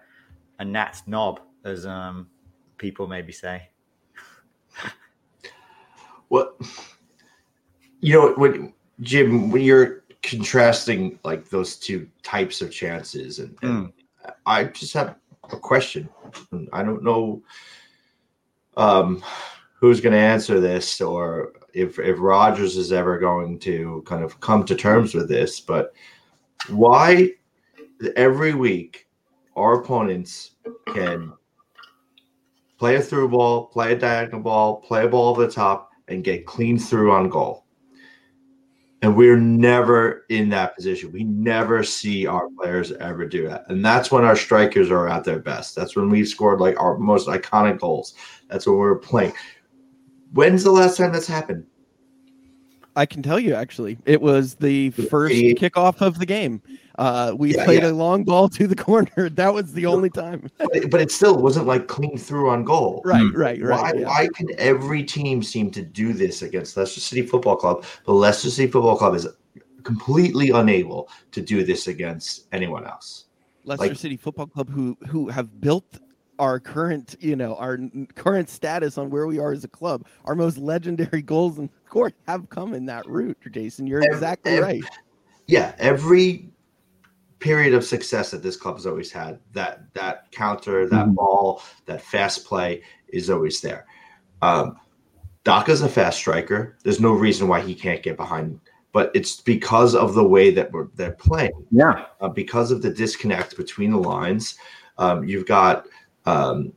[0.58, 2.28] a gnat's knob, as um,
[2.78, 3.68] people maybe say.
[6.28, 6.56] what,
[8.00, 13.88] you know, when Jim, when you're contrasting like those two types of chances, and, and
[13.88, 13.92] mm.
[14.46, 15.16] I just have
[15.52, 16.08] a question.
[16.72, 17.42] I don't know.
[18.76, 19.22] Um,
[19.84, 24.40] who's going to answer this or if if Rodgers is ever going to kind of
[24.40, 25.60] come to terms with this.
[25.60, 25.92] But
[26.68, 27.32] why
[28.16, 29.08] every week
[29.56, 30.52] our opponents
[30.86, 31.34] can
[32.78, 36.24] play a through ball, play a diagonal ball, play a ball over the top, and
[36.24, 37.66] get clean through on goal.
[39.02, 41.12] And we're never in that position.
[41.12, 43.66] We never see our players ever do that.
[43.68, 45.76] And that's when our strikers are at their best.
[45.76, 48.14] That's when we've scored like our most iconic goals.
[48.48, 49.34] That's when we're playing.
[50.34, 51.64] When's the last time that's happened?
[52.96, 56.60] I can tell you actually, it was the first kickoff of the game.
[56.96, 57.90] Uh, we yeah, played yeah.
[57.90, 59.28] a long ball to the corner.
[59.30, 60.48] That was the only time.
[60.58, 63.02] but, it, but, it, still wasn't like clean through on goal.
[63.04, 63.34] Right, mm.
[63.34, 63.80] right, right.
[63.80, 64.06] Why, yeah.
[64.06, 67.84] why can every team seem to do this against Leicester City Football Club?
[68.06, 69.26] But Leicester City Football Club is
[69.82, 73.24] completely unable to do this against anyone else.
[73.64, 75.98] Leicester like, City Football Club, who who have built
[76.38, 77.78] our current, you know, our
[78.14, 80.06] current status on where we are as a club.
[80.24, 83.86] Our most legendary goals and scores have come in that route, Jason.
[83.86, 84.84] You're every, exactly every, right.
[85.46, 86.48] Yeah, every
[87.38, 91.14] period of success that this club has always had, that that counter, that mm-hmm.
[91.14, 93.86] ball, that fast play is always there.
[94.42, 94.78] Um,
[95.44, 96.78] Daka's a fast striker.
[96.82, 98.60] There's no reason why he can't get behind,
[98.92, 101.52] but it's because of the way that we're they're playing.
[101.70, 104.56] Yeah, uh, because of the disconnect between the lines.
[104.96, 105.86] Um, you've got
[106.26, 106.72] um,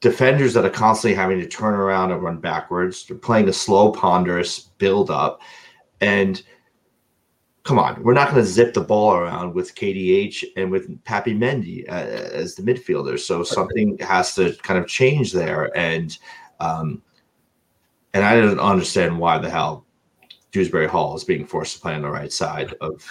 [0.00, 3.06] defenders that are constantly having to turn around and run backwards.
[3.06, 5.40] They're playing a slow, ponderous build up.
[6.00, 6.42] And
[7.64, 11.36] come on, we're not going to zip the ball around with KDH and with Papi
[11.36, 13.18] Mendy uh, as the midfielder.
[13.18, 15.76] So something has to kind of change there.
[15.76, 16.16] And
[16.60, 17.02] um,
[18.14, 19.84] and I don't understand why the hell
[20.50, 23.04] Dewsbury Hall is being forced to play on the right side of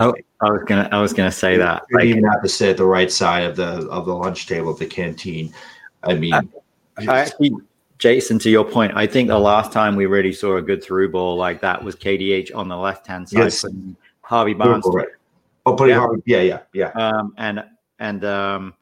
[0.00, 1.82] Oh, I was gonna I was gonna say that.
[1.90, 4.46] You like, even have to sit at the right side of the of the lunch
[4.46, 5.52] table at the canteen.
[6.02, 6.42] I mean, I,
[6.98, 7.52] I actually,
[7.98, 11.10] Jason, to your point, I think the last time we really saw a good through
[11.12, 13.64] ball like that was KDH on the left hand side, yes.
[14.22, 14.84] Harvey Barnes.
[14.86, 15.08] Right.
[15.64, 16.00] Oh, putting yeah.
[16.00, 16.88] Harvey, yeah, yeah, yeah.
[16.88, 17.64] Um, and
[18.00, 18.74] and um,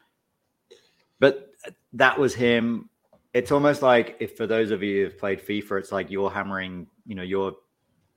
[1.19, 1.53] but
[1.93, 2.88] that was him.
[3.35, 6.87] It's almost like if for those of you who've played FIFA, it's like you're hammering,
[7.07, 7.55] you know, you're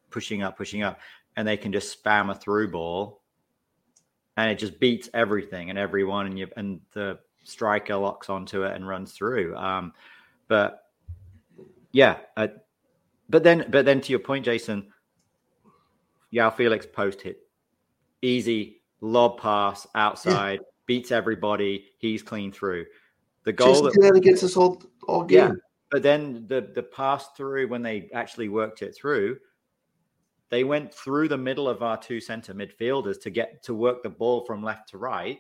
[0.10, 1.00] pushing up, pushing up,
[1.36, 3.22] and they can just spam a through ball,
[4.38, 8.76] and it just beats everything and everyone, and you and the striker locks onto it
[8.76, 9.56] and runs through.
[9.56, 9.94] Um,
[10.48, 10.84] but
[11.92, 12.48] yeah, uh,
[13.30, 14.88] but then but then to your point, Jason,
[16.32, 17.40] yeah, Felix post hit,
[18.22, 20.68] easy lob pass outside, yeah.
[20.86, 21.86] beats everybody.
[22.00, 22.86] He's clean through.
[23.44, 25.40] The goal Just that, gets us all all game.
[25.40, 25.52] Yeah,
[25.92, 29.38] but then the the pass through when they actually worked it through,
[30.54, 34.10] they went through the middle of our two center midfielders to get to work the
[34.10, 35.40] ball from left to right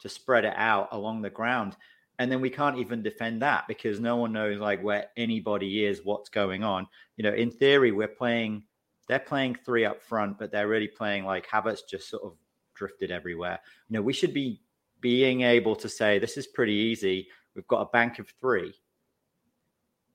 [0.00, 1.76] to spread it out along the ground.
[2.18, 6.00] And then we can't even defend that because no one knows like where anybody is,
[6.02, 6.86] what's going on.
[7.18, 8.62] You know, in theory, we're playing,
[9.06, 12.32] they're playing three up front, but they're really playing like Havertz just sort of
[12.74, 13.58] drifted everywhere.
[13.90, 14.62] You know, we should be
[15.02, 17.28] being able to say, this is pretty easy.
[17.54, 18.72] We've got a bank of three.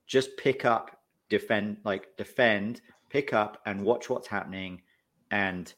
[0.08, 0.90] Just pick up,
[1.30, 2.82] defend, like defend,
[3.14, 4.82] pick up and watch what's happening.
[5.30, 5.72] And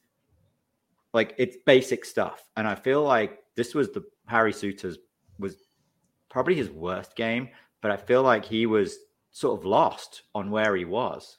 [1.14, 2.50] like it's basic stuff.
[2.56, 4.98] And I feel like this was the Harry Souttar's
[5.38, 5.58] was
[6.30, 7.50] probably his worst game,
[7.82, 8.98] but I feel like he was
[9.32, 11.38] sort of lost on where he was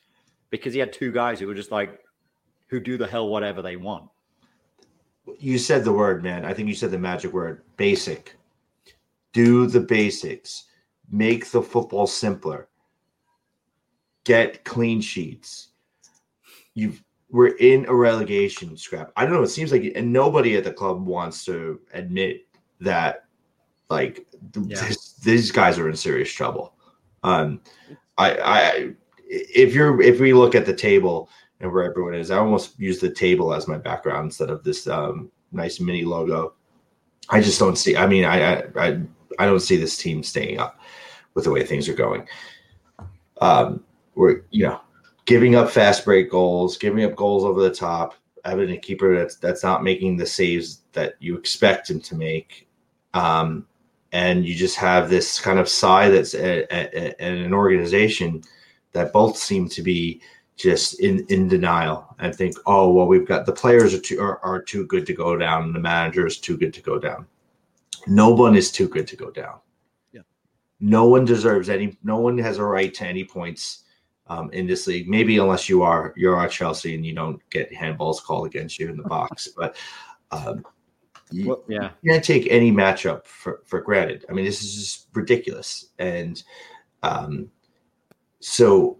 [0.50, 1.98] because he had two guys who were just like
[2.66, 4.04] who do the hell whatever they want.
[5.38, 6.44] You said the word, man.
[6.44, 8.36] I think you said the magic word, basic.
[9.32, 10.64] Do the basics.
[11.10, 12.68] Make the football simpler.
[14.24, 15.68] Get clean sheets.
[16.76, 19.10] You've we're in a relegation scrap.
[19.16, 19.42] I don't know.
[19.42, 22.46] It seems like, and nobody at the club wants to admit
[22.80, 23.24] that,
[23.90, 24.80] like, yeah.
[24.86, 26.74] this, these guys are in serious trouble.
[27.24, 27.60] Um,
[28.16, 28.90] I, I,
[29.26, 33.00] if you're, if we look at the table and where everyone is, I almost use
[33.00, 36.54] the table as my background instead of this um, nice mini logo.
[37.28, 37.96] I just don't see.
[37.96, 39.00] I mean, I, I,
[39.40, 40.78] I don't see this team staying up
[41.34, 42.28] with the way things are going.
[43.40, 43.82] Um,
[44.14, 44.80] we're, you know,
[45.26, 49.36] giving up fast break goals, giving up goals over the top, having a keeper that's
[49.36, 52.68] that's not making the saves that you expect him to make.
[53.12, 53.66] Um,
[54.12, 58.42] and you just have this kind of side that's a, a, a, an organization
[58.92, 60.22] that both seem to be
[60.56, 64.38] just in, in denial and think, oh well, we've got the players are too are,
[64.38, 67.26] are too good to go down, the manager is too good to go down.
[68.06, 69.58] No one is too good to go down.
[70.12, 70.20] Yeah.
[70.78, 71.98] No one deserves any.
[72.04, 73.82] No one has a right to any points
[74.28, 75.08] um, in this league.
[75.08, 78.88] Maybe unless you are you're at Chelsea and you don't get handballs called against you
[78.88, 79.76] in the box, but
[80.30, 80.64] um,
[81.30, 84.24] you, well, yeah, you can't take any matchup for for granted.
[84.28, 86.42] I mean, this is just ridiculous, and
[87.02, 87.50] um,
[88.40, 88.98] so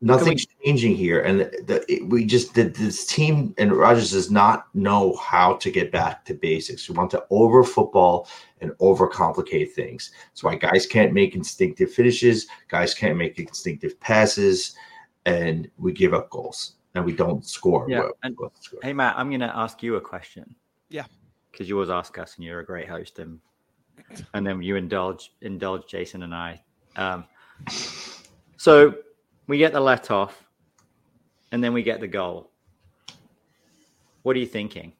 [0.00, 1.22] nothing's we, changing here.
[1.22, 5.70] And the, the, we just did this team and Rodgers does not know how to
[5.70, 6.88] get back to basics.
[6.88, 8.28] We want to over football
[8.60, 10.10] and overcomplicate things.
[10.28, 14.74] That's why guys can't make instinctive finishes, guys can't make instinctive passes,
[15.24, 16.76] and we give up goals.
[16.96, 17.86] and we don't score.
[17.88, 18.08] Yeah.
[18.22, 18.80] and, score.
[18.82, 20.54] Hey Matt, I'm going to ask you a question.
[20.88, 21.04] Yeah.
[21.52, 23.38] Because you always ask us, and you're a great host, and
[24.34, 26.62] and then you indulge indulge Jason and I.
[26.96, 27.24] Um,
[28.56, 28.94] so
[29.46, 30.44] we get the let off,
[31.52, 32.50] and then we get the goal.
[34.22, 34.92] What are you thinking?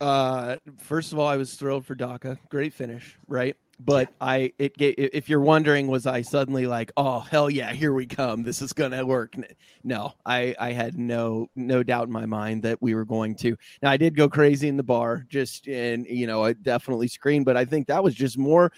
[0.00, 2.36] Uh, first of all, I was thrilled for Daka.
[2.48, 3.56] Great finish, right?
[3.78, 8.06] But I, it, if you're wondering, was I suddenly like, oh hell yeah, here we
[8.06, 9.34] come, this is gonna work?
[9.82, 13.56] No, I, I had no, no doubt in my mind that we were going to.
[13.80, 17.44] Now I did go crazy in the bar, just and you know, I definitely screamed,
[17.44, 18.72] but I think that was just more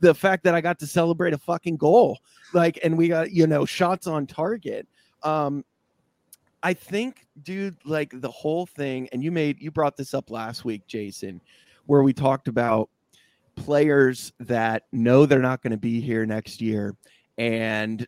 [0.00, 2.18] the fact that I got to celebrate a fucking goal,
[2.52, 4.86] like, and we got you know shots on target.
[5.22, 5.64] Um,
[6.62, 10.64] I think, dude, like the whole thing, and you made you brought this up last
[10.64, 11.40] week, Jason,
[11.86, 12.90] where we talked about
[13.56, 16.94] players that know they're not going to be here next year
[17.38, 18.06] and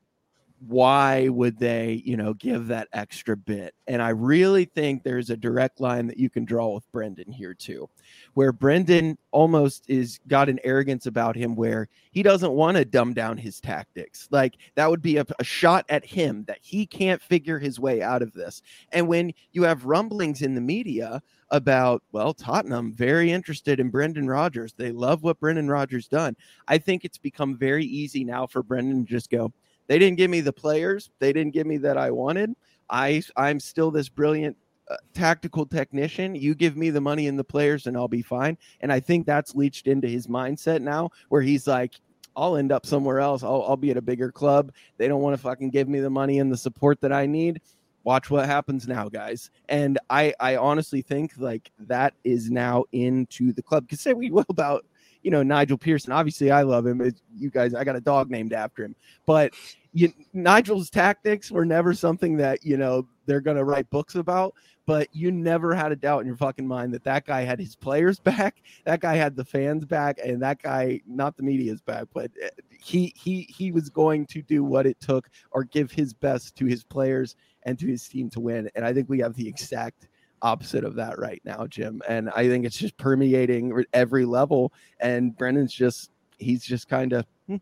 [0.66, 3.74] why would they, you know, give that extra bit?
[3.86, 7.54] And I really think there's a direct line that you can draw with Brendan here
[7.54, 7.88] too,
[8.34, 13.14] where Brendan almost is got an arrogance about him where he doesn't want to dumb
[13.14, 14.28] down his tactics.
[14.30, 18.02] Like that would be a, a shot at him that he can't figure his way
[18.02, 18.60] out of this.
[18.92, 24.28] And when you have rumblings in the media about, well, Tottenham very interested in Brendan
[24.28, 24.72] Rodgers.
[24.72, 26.36] They love what Brendan Rodgers done.
[26.68, 29.52] I think it's become very easy now for Brendan to just go,
[29.90, 31.10] they didn't give me the players.
[31.18, 32.54] They didn't give me that I wanted.
[32.88, 34.56] I I'm still this brilliant
[34.88, 36.36] uh, tactical technician.
[36.36, 38.56] You give me the money and the players, and I'll be fine.
[38.82, 42.00] And I think that's leached into his mindset now, where he's like,
[42.36, 43.42] I'll end up somewhere else.
[43.42, 44.70] I'll, I'll be at a bigger club.
[44.96, 47.60] They don't want to fucking give me the money and the support that I need.
[48.04, 49.50] Watch what happens now, guys.
[49.68, 53.86] And I, I honestly think like that is now into the club.
[53.88, 54.86] Because say we will about
[55.22, 56.12] you know Nigel Pearson.
[56.12, 57.00] Obviously, I love him.
[57.00, 58.94] It's, you guys, I got a dog named after him.
[59.26, 59.54] But
[59.92, 64.54] you, Nigel's tactics were never something that you know they're going to write books about.
[64.86, 67.76] But you never had a doubt in your fucking mind that that guy had his
[67.76, 72.06] players back, that guy had the fans back, and that guy, not the media's back,
[72.12, 72.48] but uh,
[72.80, 76.66] he he he was going to do what it took or give his best to
[76.66, 78.70] his players and to his team to win.
[78.74, 80.08] And I think we have the exact
[80.42, 82.02] opposite of that right now, Jim.
[82.08, 84.72] And I think it's just permeating every level.
[84.98, 87.56] And Brendan's just he's just kind of hmm,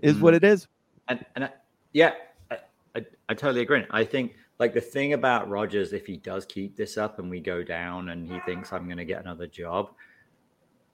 [0.00, 0.20] is mm.
[0.20, 0.66] what it is.
[1.08, 1.50] And and I,
[1.92, 2.12] yeah,
[2.50, 2.58] I,
[2.94, 3.84] I, I totally agree.
[3.90, 7.40] I think like the thing about Rodgers, if he does keep this up and we
[7.40, 9.90] go down and he thinks I'm going to get another job,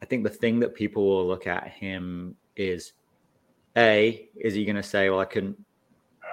[0.03, 2.93] I think the thing that people will look at him is
[3.77, 5.59] a is he going to say, well, I couldn't,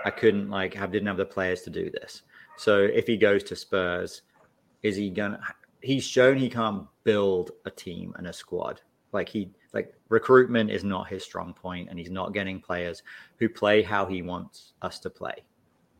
[0.05, 2.23] I couldn't like have didn't have the players to do this.
[2.57, 4.23] So if he goes to Spurs,
[4.83, 5.39] is he gonna?
[5.81, 8.81] He's shown he can't build a team and a squad.
[9.13, 9.51] Like he
[10.09, 13.03] recruitment is not his strong point, and he's not getting players
[13.37, 15.43] who play how he wants us to play.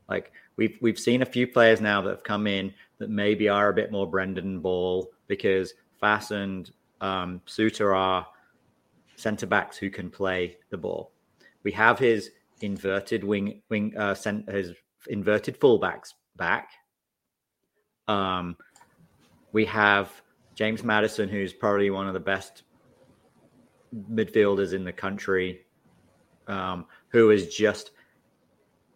[0.10, 3.69] Like we've we've seen a few players now that have come in that maybe are
[3.69, 8.28] a bit more Brendan Ball because fastened um, Souttar are
[9.15, 11.12] centre backs who can play the ball.
[11.63, 14.74] We have his inverted wing wing uh, cent- his
[15.08, 16.72] inverted fullbacks back.
[18.08, 18.58] Um,
[19.52, 20.10] we have
[20.56, 22.63] James Maddison, who's probably one of the best
[23.93, 25.65] midfielders in the country,
[26.47, 27.91] um, who is just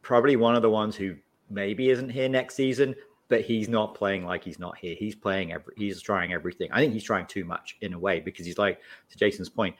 [0.02, 1.16] probably one of the ones who
[1.50, 2.96] maybe isn't here next season,
[3.30, 4.96] but he's not playing like he's not here.
[4.96, 6.70] He's playing every, he's trying everything.
[6.72, 8.80] I think he's trying too much in a way because he's like
[9.10, 9.76] to Jason's point.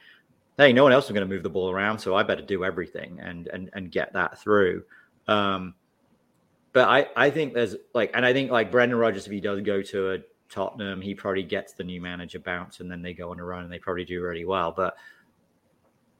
[0.56, 2.64] Hey, no one else is going to move the ball around, so I better do
[2.64, 4.84] everything and and and get that through.
[5.28, 5.74] Um,
[6.72, 9.60] but I I think there's like, and I think like Brendan Rodgers, if he does
[9.60, 10.18] go to a
[10.50, 13.64] Tottenham, he probably gets the new manager bounce and then they go on a run
[13.64, 14.72] and they probably do really well.
[14.72, 14.96] But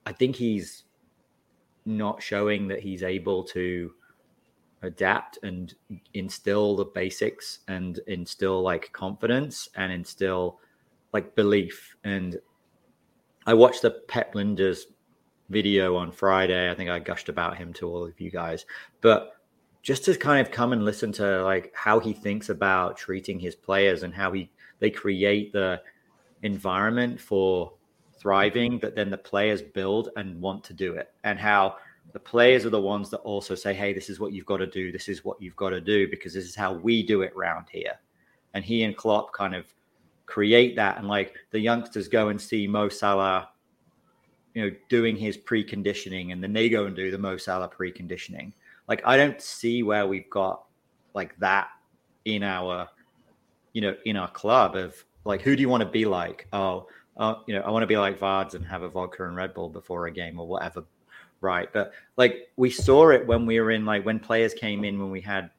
[0.06, 0.84] I think he's
[1.86, 3.92] not showing that he's able to
[4.82, 5.74] adapt and
[6.12, 10.58] instill the basics and instill like confidence and instill
[11.12, 11.96] like belief.
[12.04, 12.38] And
[13.46, 14.80] I watched the Pep Lijnders
[15.48, 16.70] video on Friday.
[16.70, 18.66] I think I gushed about him to all of you guys.
[19.00, 19.33] But
[19.84, 23.54] just to kind of come and listen to like how he thinks about treating his
[23.54, 25.80] players and how he they create the
[26.42, 27.74] environment for
[28.18, 31.12] thriving that then the players build and want to do it.
[31.22, 31.76] And how
[32.12, 34.66] the players are the ones that also say hey this is what you've got to
[34.66, 34.90] do.
[34.90, 37.66] This is what you've got to do because this is how we do it around
[37.70, 37.92] here.
[38.54, 39.66] And he and Klopp kind of
[40.24, 40.96] create that.
[40.96, 43.50] And like the youngsters go and see Mo Salah
[44.54, 48.52] you know doing his preconditioning and then they go and do the Mo Salah preconditioning
[48.88, 50.64] like I don't see where we've got
[51.14, 51.68] like that
[52.24, 52.88] in our,
[53.72, 56.46] you know, in our club of like who do you want to be like?
[56.52, 59.36] Oh, uh, you know, I want to be like Vards and have a vodka and
[59.36, 60.84] Red Bull before a game or whatever.
[61.40, 61.72] Right.
[61.72, 65.10] But like we saw it when we were in like when players came in when
[65.10, 65.50] we had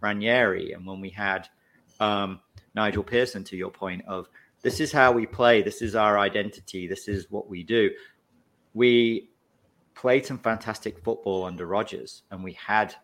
[0.00, 1.48] Ranieri and when we had
[2.00, 2.40] um,
[2.74, 4.28] Nigel Pearson, to your point of
[4.62, 7.90] this is how we play, this is our identity, this is what we do.
[8.74, 9.30] We
[10.00, 12.94] played some fantastic football under Rodgers, and we had,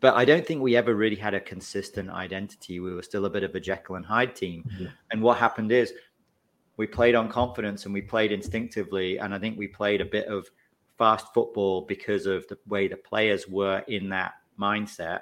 [0.00, 2.80] but I don't think we ever really had a consistent identity.
[2.80, 4.62] We were still a bit of a Jekyll and Hyde team.
[4.62, 4.84] Mm-hmm.
[5.10, 5.94] And what happened is
[6.76, 10.26] we played on confidence and we played instinctively, and I think we played a bit
[10.26, 10.46] of
[10.98, 15.20] fast football because of the way the players were in that mindset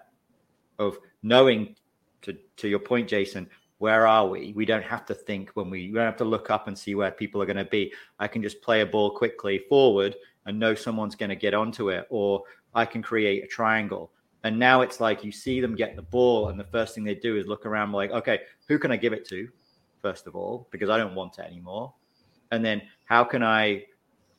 [0.81, 1.77] of knowing
[2.21, 3.49] to to your point jason
[3.79, 6.51] where are we we don't have to think when we, we don't have to look
[6.51, 9.11] up and see where people are going to be i can just play a ball
[9.11, 10.15] quickly forward
[10.47, 12.43] and know someone's going to get onto it or
[12.75, 14.11] i can create a triangle
[14.45, 17.15] and now it's like you see them get the ball and the first thing they
[17.15, 19.49] do is look around like okay who can i give it to
[20.01, 21.93] first of all because i don't want it anymore
[22.51, 23.83] and then how can i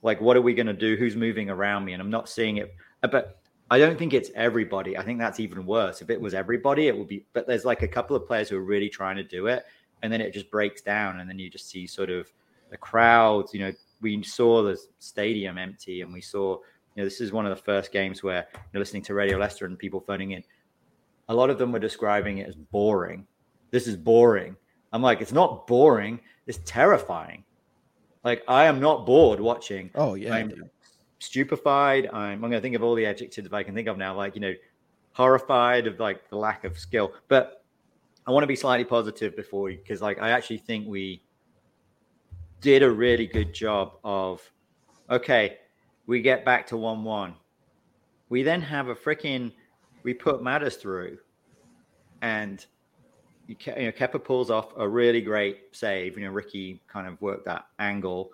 [0.02, 2.58] like what are we going to do who's moving around me and i'm not seeing
[2.58, 2.74] it
[3.04, 3.40] uh, but
[3.74, 4.98] I don't think it's everybody.
[4.98, 6.04] I think that's even worse.
[6.04, 7.26] If it was everybody, it would be.
[7.34, 9.64] But there's like a couple of players who are really trying to do it,
[10.04, 12.32] and then it just breaks down, and then you just see sort of
[12.70, 13.52] the crowds.
[13.52, 13.72] You know,
[14.04, 16.58] we saw the stadium empty, and we saw.
[16.96, 19.66] You know, this is one of the first games where you're listening to Radio Leicester
[19.66, 20.44] and people phoning in.
[21.28, 23.26] A lot of them were describing it as boring.
[23.72, 24.56] This is boring.
[24.92, 26.20] I'm like, it's not boring.
[26.46, 27.46] It's terrifying.
[28.24, 29.90] Like I am not bored watching.
[29.96, 30.36] Oh yeah.
[30.36, 30.70] I'm,
[31.24, 32.10] stupefied.
[32.12, 34.36] I'm, I'm going to think of all the adjectives I can think of now, like,
[34.36, 34.54] you know,
[35.14, 37.14] horrified of like the lack of skill.
[37.28, 37.64] But
[38.28, 41.24] I want to be slightly positive before because, like, I actually think we
[42.64, 44.42] did a really good job of,
[45.10, 45.60] okay,
[46.08, 47.36] we get back to 1 1.
[48.30, 49.52] We then have a freaking,
[50.02, 51.20] we put Matters through
[52.24, 52.66] and
[53.48, 56.18] you, know, Kepa pulls off a really great save.
[56.18, 58.32] You know, Ricky kind of worked that angle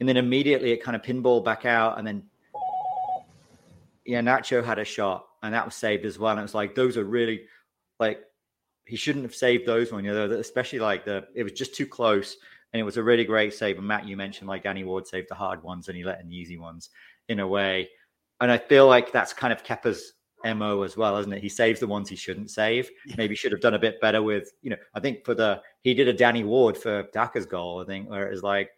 [0.00, 2.22] and then immediately it kind of pinball back out, and then
[4.06, 6.32] yeah, Nacho had a shot, and that was saved as well.
[6.32, 7.42] And it was like those are really
[8.00, 8.24] like
[8.86, 11.86] he shouldn't have saved those one, you know, especially like the it was just too
[11.86, 12.38] close,
[12.72, 13.78] and it was a really great save.
[13.78, 16.28] And Matt, you mentioned like Danny Ward saved the hard ones, and he let in
[16.28, 16.90] the easy ones
[17.28, 17.88] in a way.
[18.40, 20.14] And I feel like that's kind of Kepa's
[20.44, 21.42] mo as well, isn't it?
[21.42, 22.90] He saves the ones he shouldn't save.
[23.18, 25.92] Maybe should have done a bit better with, you know, I think for the he
[25.92, 28.70] did a Danny Ward for Daka's goal, I think, where it was like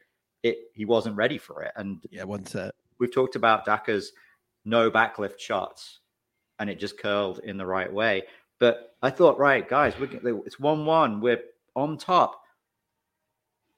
[0.43, 1.73] it he wasn't ready for it.
[1.77, 2.75] And yeah, one set.
[2.99, 4.13] We've talked about Daka's
[4.65, 6.01] no backlift shots,
[6.59, 8.25] and it just curled in the right way.
[8.59, 11.21] But I thought, right, guys, we're, it's one-one.
[11.21, 11.43] We're
[11.75, 12.42] on top.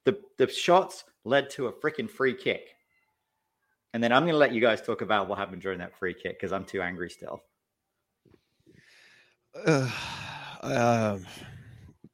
[0.05, 2.75] The the shots led to a freaking free kick.
[3.93, 6.15] And then I'm going to let you guys talk about what happened during that free
[6.15, 7.43] kick because I'm too angry still.
[9.65, 9.89] Uh,
[10.63, 11.19] uh,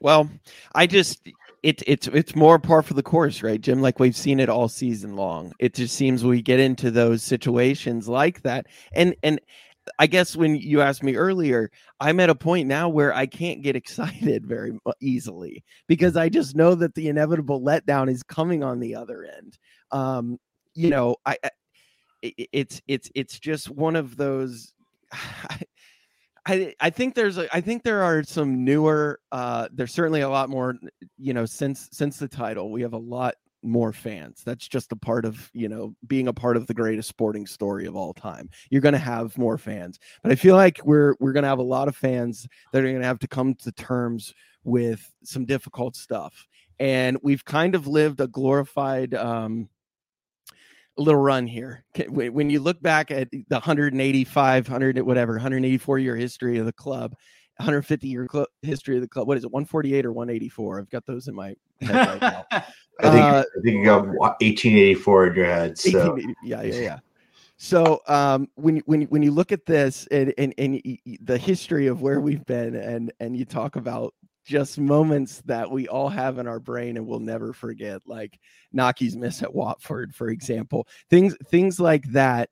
[0.01, 0.29] well,
[0.75, 1.21] I just
[1.63, 3.81] it's it's it's more par for the course, right, Jim?
[3.81, 5.53] Like we've seen it all season long.
[5.59, 9.41] It just seems we get into those situations like that, and and
[9.99, 11.71] I guess when you asked me earlier,
[12.01, 16.57] I'm at a point now where I can't get excited very easily because I just
[16.57, 19.59] know that the inevitable letdown is coming on the other end.
[19.91, 20.39] Um,
[20.75, 21.51] you know, I, I
[22.23, 24.73] it's it's it's just one of those.
[26.47, 30.29] I I think there's a, I think there are some newer uh there's certainly a
[30.29, 30.75] lot more
[31.19, 34.43] you know since since the title we have a lot more fans.
[34.45, 37.87] That's just a part of you know being a part of the greatest sporting story
[37.87, 38.51] of all time.
[38.71, 39.99] You're going to have more fans.
[40.23, 42.89] But i feel like we're we're going to have a lot of fans that are
[42.89, 44.35] going to have to come to terms
[44.65, 46.47] with some difficult stuff.
[46.79, 49.69] And we've kind of lived a glorified um
[50.97, 51.85] little run here.
[52.09, 57.15] When you look back at the 185, 100, whatever, 184 year history of the club,
[57.61, 59.29] 150 year cl- history of the club.
[59.29, 60.81] What is it, 148 or 184?
[60.81, 62.47] I've got those in my head right now.
[63.03, 65.79] I think, uh, I think you got 1884 in your head.
[65.79, 66.19] So.
[66.45, 66.99] Yeah, yeah, yeah.
[67.57, 70.81] So um, when when when you look at this and, and and
[71.23, 74.15] the history of where we've been and and you talk about
[74.47, 78.39] just moments that we all have in our brain and we'll never forget, like
[78.73, 80.89] Knockaert's miss at Watford, for example.
[81.11, 82.49] Things things like that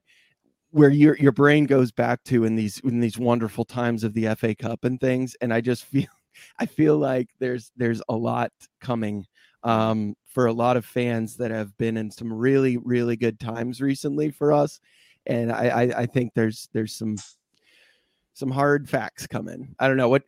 [0.70, 4.34] where your your brain goes back to in these in these wonderful times of the
[4.34, 5.36] FA Cup and things.
[5.40, 6.06] And I just feel
[6.58, 9.26] I feel like there's there's a lot coming
[9.64, 13.80] um, for a lot of fans that have been in some really really good times
[13.80, 14.80] recently for us.
[15.26, 17.16] And I, I, I think there's there's some
[18.34, 19.74] some hard facts coming.
[19.78, 20.22] I don't know what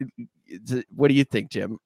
[0.95, 1.79] what do you think, Jim?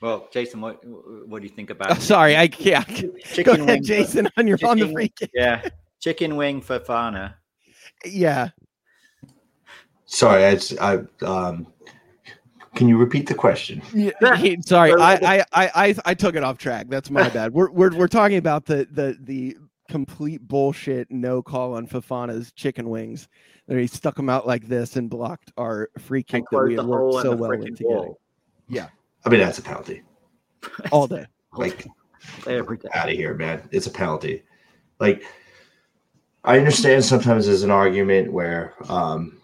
[0.00, 0.84] Well, Jason, what
[1.26, 1.90] what do you think about?
[1.90, 2.86] Oh, sorry, I can't.
[3.24, 5.30] Chicken Go ahead, Jason, on your chicken, on the free kick.
[5.34, 5.66] Yeah,
[6.04, 7.34] chicken wing Fofana.
[8.04, 8.50] Yeah.
[10.04, 11.66] Sorry, I, I um.
[12.74, 13.80] Can you repeat the question?
[13.94, 14.10] Yeah,
[14.66, 16.88] sorry, I, I I I took it off track.
[16.88, 17.54] That's my bad.
[17.54, 19.56] We're we're we're talking about the the the
[19.88, 23.28] complete bullshit no call on Fofana's chicken wings.
[23.66, 26.84] And he stuck them out like this and blocked our free kick that we had
[26.84, 28.14] worked so well into getting.
[28.68, 28.88] Yeah.
[29.24, 30.02] I mean, that's a penalty.
[30.90, 31.24] All day.
[31.54, 31.86] Like,
[32.46, 32.88] every day.
[32.92, 33.66] Out of here, man.
[33.70, 34.42] It's a penalty.
[35.00, 35.24] Like,
[36.44, 39.40] I understand sometimes there's an argument where, um,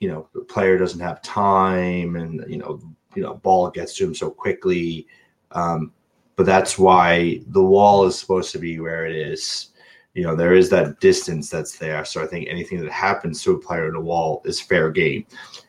[0.00, 2.80] you know, the player doesn't have time and, you know,
[3.14, 5.06] you know, ball gets to him so quickly.
[5.52, 5.92] Um,
[6.34, 9.68] but that's why the wall is supposed to be where it is.
[10.14, 12.04] You know, there is that distance that's there.
[12.04, 15.26] So I think anything that happens to a player in the wall is fair game.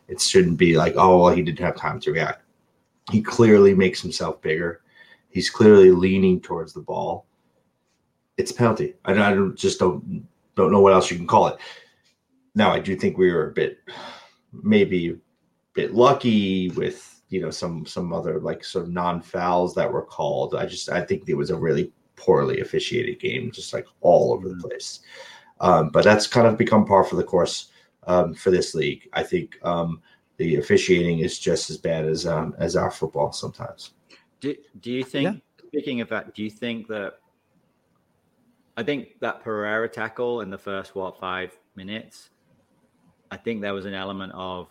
[0.08, 2.44] It shouldn't be like, oh, well, he didn't have time to react.
[3.12, 4.82] He clearly makes himself bigger.
[5.30, 7.28] He's clearly leaning towards the ball.
[8.38, 8.96] It's a penalty.
[9.06, 10.28] I, I don't, just don't
[10.58, 11.58] don't know what else you can call it.
[12.56, 13.78] Now, I do think we were a bit,
[14.52, 15.16] maybe a
[15.74, 20.02] bit lucky with you know some some other like sort of non fouls that were
[20.02, 20.56] called.
[20.56, 24.50] I just I think it was a really poorly officiated game, just like all over
[24.50, 24.62] the mm.
[24.62, 25.00] place.
[25.60, 27.70] Um, but that's kind of become par for the course
[28.06, 29.08] um, for this league.
[29.14, 30.02] I think um,
[30.38, 33.92] the officiating is just as bad as um, as our football sometimes.
[34.40, 35.24] Do Do you think?
[35.24, 35.68] Yeah.
[35.68, 37.20] Speaking of that, do you think that?
[38.78, 42.30] I think that Pereira tackle in the first what five minutes.
[43.32, 44.68] I think there was an element of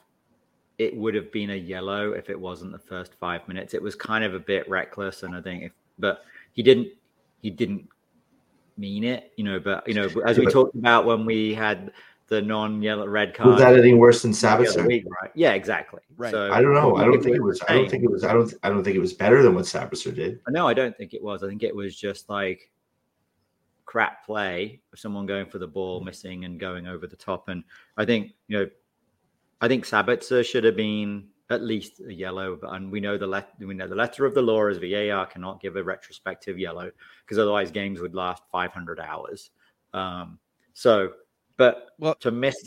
[0.79, 3.75] it would have been a yellow if it wasn't the first five minutes.
[3.75, 6.89] It was kind of a bit reckless, and I think if but he didn't
[7.43, 7.89] he didn't
[8.77, 9.59] mean it, you know.
[9.59, 11.93] But you know, as we talked about when we had
[12.29, 14.87] the non-yellow red card, was that any worse than Sabitzer?
[14.87, 15.31] Week, right?
[15.35, 16.01] Yeah, exactly.
[16.17, 16.31] Right.
[16.31, 16.97] So I don't know.
[16.97, 17.61] I don't think it was.
[17.69, 18.23] I don't think it was.
[18.23, 18.53] I don't.
[18.63, 20.41] I don't think it was better than what Sabitzer did.
[20.49, 21.43] No, I don't think it was.
[21.43, 22.71] I think it was just like
[23.87, 27.49] crap play of someone going for the ball, missing, and going over the top.
[27.49, 27.65] And
[27.97, 28.67] I think you know
[29.61, 33.51] I think Sabitzer should have been at least a yellow, and we know the let
[33.59, 36.91] we know the letter of the law is VAR cannot give a retrospective yellow
[37.25, 39.51] because otherwise games would last 500 hours.
[39.95, 40.39] Um,
[40.75, 41.13] so,
[41.57, 42.63] but well, to miss,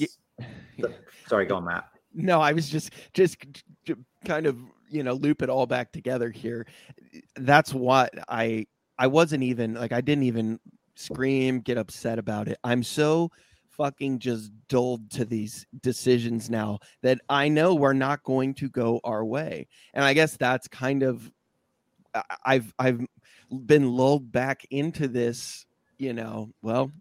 [0.77, 0.93] the,
[1.27, 1.89] sorry, go on, Matt.
[2.13, 3.37] No, I was just just
[4.25, 4.57] kind of
[4.89, 6.65] you know loop it all back together here.
[7.35, 8.65] That's what I
[8.97, 10.59] I wasn't even like I didn't even
[10.99, 12.57] scream get upset about it.
[12.63, 13.31] I'm so
[13.79, 18.99] fucking just dulled to these decisions now that I know we're not going to go
[19.05, 19.67] our way.
[19.93, 21.31] And I guess that's kind of
[22.45, 23.05] I've I've
[23.65, 25.65] been lulled back into this,
[25.97, 26.91] you know, well,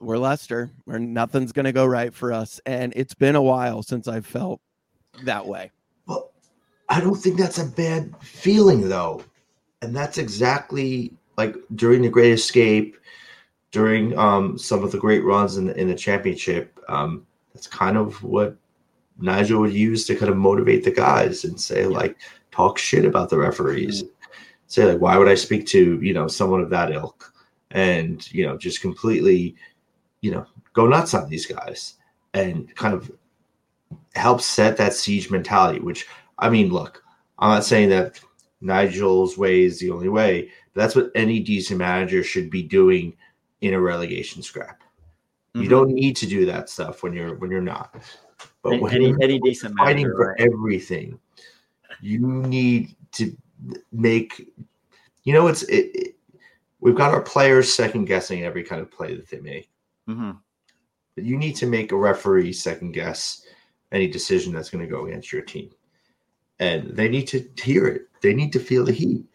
[0.00, 3.84] we're Leicester, where nothing's going to go right for us and it's been a while
[3.84, 4.60] since I've felt
[5.24, 5.70] that way.
[6.06, 6.32] Well,
[6.88, 9.22] I don't think that's a bad feeling though.
[9.82, 11.12] And that's exactly
[11.46, 12.96] like during the Great Escape
[13.72, 16.78] during um, some of the great runs in the, in the championship.
[16.88, 18.56] Um, that's kind of what
[19.18, 22.18] Nigel would use to kind of motivate the guys and say like
[22.50, 24.04] talk shit about the referees.
[24.04, 24.12] Mm-hmm.
[24.68, 27.32] Say like, why would I speak to you know someone of that ilk?
[27.72, 29.56] And you know just completely,
[30.20, 31.94] you know, go nuts on these guys
[32.34, 33.10] and kind of
[34.14, 35.80] help set that siege mentality.
[35.80, 36.06] Which
[36.38, 37.02] I mean, look,
[37.38, 38.20] I'm not saying that
[38.60, 43.16] Nigel's way is the only way, that's what any decent manager should be doing
[43.60, 44.82] in a relegation scrap.
[45.54, 45.62] Mm-hmm.
[45.62, 48.02] You don't need to do that stuff when you're when you're not.
[48.62, 50.40] But when any, any decent manager fighting manager, for right?
[50.40, 51.18] everything,
[52.00, 53.36] you need to
[53.92, 54.48] make.
[55.24, 56.16] You know, it's it, it,
[56.80, 59.68] we've got our players second guessing every kind of play that they make.
[60.08, 60.32] Mm-hmm.
[61.14, 63.44] But you need to make a referee second guess
[63.92, 65.70] any decision that's going to go against your team,
[66.58, 68.02] and they need to hear it.
[68.22, 69.26] They need to feel the heat.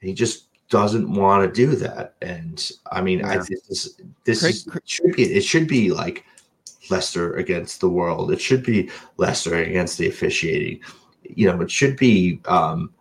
[0.00, 2.14] He just doesn't want to do that.
[2.22, 3.28] And I mean, yeah.
[3.28, 6.24] I this this Craig, is, should be it should be like
[6.90, 8.30] Leicester against the world.
[8.32, 10.80] It should be Leicester against the officiating.
[11.22, 12.92] You know, it should be um,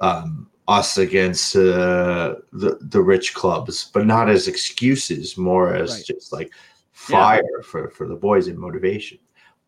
[0.00, 6.04] um, us against uh, the the rich clubs, but not as excuses, more as right.
[6.04, 6.52] just like
[6.92, 7.62] fire yeah.
[7.62, 9.18] for for the boys and motivation.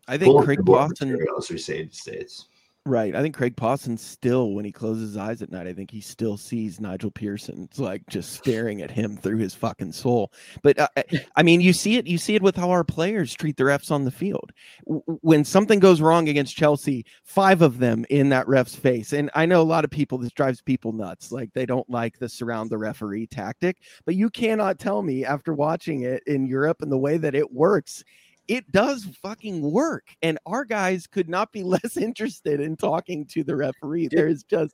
[0.07, 2.45] I think Craig Pawson, as we say in the states.
[2.85, 3.13] Right.
[3.15, 5.99] I think Craig Pawson still, when he closes his eyes at night, I think he
[5.99, 7.67] still sees Nigel Pearson.
[7.69, 10.31] It's like just staring at him through his fucking soul.
[10.63, 10.87] But uh,
[11.35, 12.07] I mean, you see it.
[12.07, 14.51] You see it with how our players treat their refs on the field.
[14.85, 19.13] when something goes wrong against Chelsea, five of them in that ref's face.
[19.13, 20.17] And I know a lot of people.
[20.17, 21.31] This drives people nuts.
[21.31, 23.77] Like they don't like the surround the referee tactic.
[24.05, 27.51] But you cannot tell me after watching it in Europe and the way that it
[27.51, 28.03] works
[28.49, 30.07] it does fucking work.
[30.21, 34.09] And our guys could not be less interested in talking to the referee.
[34.11, 34.73] There's just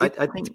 [0.00, 0.50] I, I, think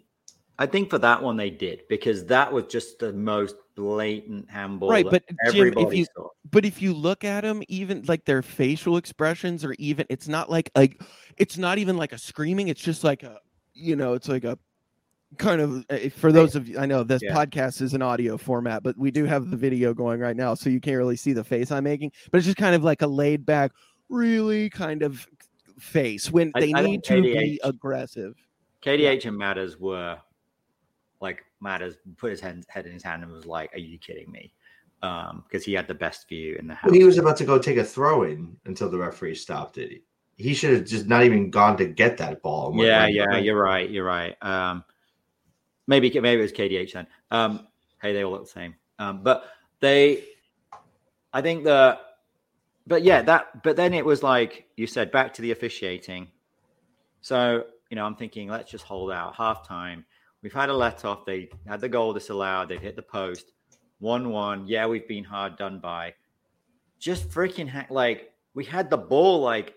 [0.60, 4.90] I think for that one they did because that was just the most blatant handball.
[4.90, 6.28] Right, but Jim, if you saw.
[6.52, 10.50] but if you look at them, even like their facial expressions or even it's not
[10.50, 11.02] like like
[11.38, 13.40] it's not even like a screaming, it's just like a
[13.74, 14.58] you know, it's like a
[15.38, 17.34] kind of eh, for those of you, I know this yeah.
[17.34, 20.70] podcast is an audio format, but we do have the video going right now, so
[20.70, 22.12] you can't really see the face I'm making.
[22.32, 23.72] But it's just kind of like a laid back,
[24.10, 25.28] really kind of
[25.80, 28.36] face when they I, need to be aggressive.
[28.82, 30.18] KDH and Matters were
[31.20, 34.32] like Matters put his head, head in his hand and was like, "Are you kidding
[34.32, 34.54] me?"
[35.04, 36.90] Um, because he had the best view in the house.
[36.90, 40.02] Well, he was about to go take a throw in until the referee stopped it.
[40.38, 42.74] He should have just not even gone to get that ball.
[42.76, 43.90] Yeah, yeah, you're right.
[43.90, 44.36] You're right.
[44.44, 44.84] Um,
[45.88, 47.08] maybe maybe it was KDH then.
[47.32, 47.68] Um,
[48.02, 48.76] hey, they all look the same.
[49.00, 49.46] Um, but
[49.80, 50.24] they,
[51.34, 52.00] I think the,
[52.86, 53.64] but yeah, that.
[53.64, 56.28] But then it was like you said, back to the officiating.
[57.22, 60.04] So you know, I'm thinking, let's just hold out halftime.
[60.42, 61.26] We've had a let off.
[61.26, 62.70] They had the goal disallowed.
[62.70, 63.52] They've hit the post.
[64.00, 64.68] 1 1.
[64.68, 66.14] Yeah, we've been hard done by.
[67.00, 69.76] Just freaking ha- like we had the ball like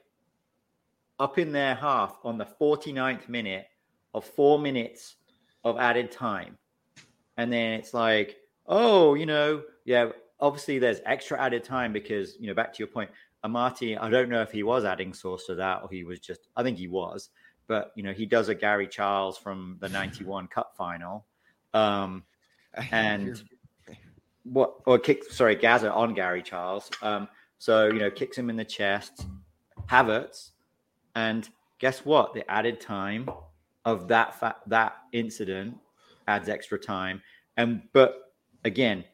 [1.18, 3.66] up in their half on the 49th minute
[4.14, 5.16] of four minutes
[5.64, 6.58] of added time.
[7.36, 8.36] And then it's like,
[8.66, 12.88] oh, you know, yeah, obviously there's extra added time because, you know, back to your
[12.88, 13.10] point,
[13.44, 16.48] Amartey, I don't know if he was adding source to that or he was just,
[16.56, 17.30] I think he was,
[17.66, 21.24] but, you know, he does a Gary Charles from the 91 Cup final.
[21.72, 22.24] Um,
[22.90, 23.42] and
[24.44, 26.90] what or kick sorry Gazza on Gary Charles.
[27.02, 29.26] Um, so you know kicks him in the chest,
[29.88, 30.50] Havertz,
[31.14, 31.48] and
[31.78, 32.34] guess what?
[32.34, 33.28] The added time
[33.84, 35.78] of that fa- that incident
[36.26, 37.22] adds extra time.
[37.56, 38.32] And but
[38.64, 39.04] again,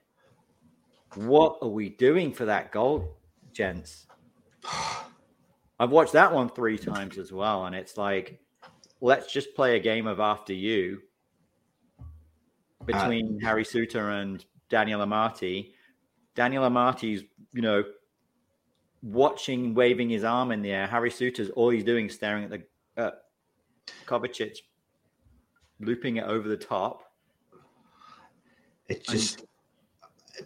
[1.15, 3.17] what are we doing for that goal,
[3.53, 4.07] gents?
[5.79, 8.41] I've watched that one three times as well, and it's like,
[9.01, 11.03] let's just play a game of after you
[12.87, 15.73] between uh, Harry Souttar and Daniel Amartey.
[16.35, 17.83] Daniel Amartey's, you know,
[19.03, 20.87] watching, waving his arm in the air.
[20.87, 22.61] Harry Souttar's all he's doing is staring at the uh,
[24.07, 24.59] Kovacic,
[25.81, 27.13] looping it over the top.
[28.89, 29.41] It just.
[29.41, 29.47] And,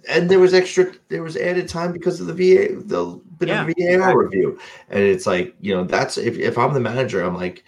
[0.09, 3.67] and there was extra, there was added time because of the VA, the bit yeah,
[3.67, 7.35] of VAR review, and it's like you know that's if, if I'm the manager, I'm
[7.35, 7.65] like,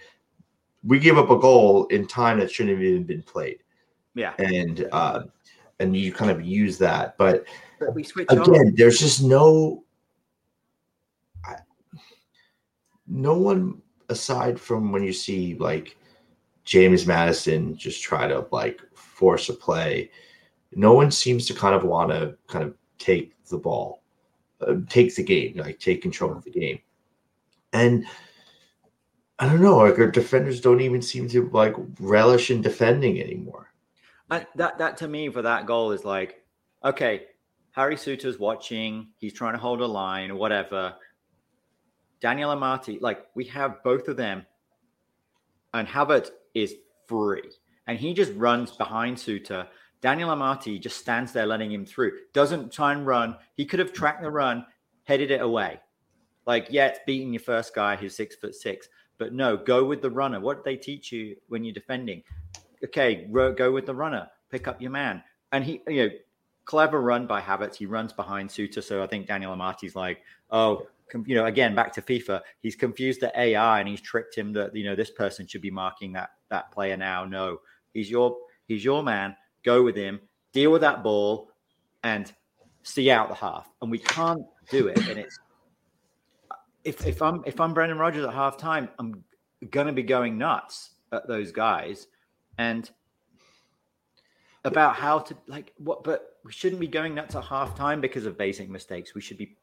[0.83, 3.59] we give up a goal in time that shouldn't have even been played.
[4.15, 5.23] Yeah, and uh,
[5.79, 7.17] and you kind of use that.
[7.17, 7.45] But,
[7.79, 8.73] but we switch again, on.
[8.75, 9.83] there's just no
[11.43, 11.55] I,
[13.07, 15.97] no one aside from when you see like
[16.63, 20.09] James Maddison just try to like force a play.
[20.73, 24.01] No one seems to kind of want to kind of take the ball,
[24.61, 26.79] uh, take the game, like take control of the game.
[27.73, 28.05] And
[29.39, 33.71] I don't know, like our defenders don't even seem to like relish in defending anymore.
[34.31, 36.43] And that that to me for that goal is like,
[36.83, 37.25] okay,
[37.71, 40.95] Harry Souttar's watching, he's trying to hold a line or whatever.
[42.23, 44.45] Daniel Amartey, like we have both of them,
[45.75, 46.73] and Havertz is
[47.05, 47.43] free,
[47.85, 49.67] and he just runs behind Souttar.
[50.01, 52.13] Daniel Amartey just stands there letting him through.
[52.33, 53.35] Doesn't try and run.
[53.55, 54.65] He could have tracked the run,
[55.03, 55.79] headed it away.
[56.47, 60.01] Like, yeah, it's beating your first guy who's six foot six, but no, go with
[60.01, 60.39] the runner.
[60.39, 62.23] What they teach you when you're defending?
[62.83, 65.23] okay, go with the runner, pick up your man.
[65.51, 66.09] And he, you know,
[66.65, 67.75] clever run by Havertz.
[67.75, 68.83] He runs behind Souttar.
[68.83, 70.21] So I think Daniel Amartey's like,
[70.51, 70.87] oh,
[71.25, 74.75] you know, again, back to FIFA, he's confused the AI and he's tricked him that,
[74.75, 77.25] you know, this person should be marking that that player now.
[77.25, 77.59] No,
[77.93, 78.37] he's your
[78.67, 79.35] he's your man.
[79.63, 80.19] Go with him,
[80.51, 81.51] deal with that ball,
[82.03, 82.31] and
[82.83, 83.69] see out the half.
[83.81, 84.97] And we can't do it.
[85.07, 85.39] And it's
[86.83, 89.23] if if I'm if I'm Brendan Rodgers at half time, I'm
[89.69, 92.07] gonna be going nuts at those guys
[92.57, 92.89] and
[94.65, 98.25] about how to like what but we shouldn't be going nuts at half time because
[98.25, 99.55] of basic mistakes we should be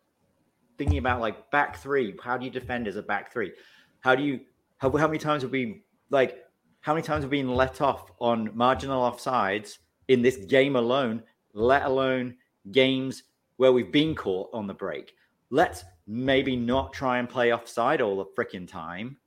[0.81, 3.53] thinking about like back three how do you defend as a back three
[4.01, 4.41] how do you
[4.79, 6.39] how, how many times have we like
[6.81, 9.77] how many times have we been let off on marginal offsides
[10.09, 11.23] in this game alone
[11.53, 12.35] let alone
[12.73, 13.25] games
[13.59, 15.13] where we've been caught on the break
[15.51, 19.19] let's maybe not try and play offside all the freaking time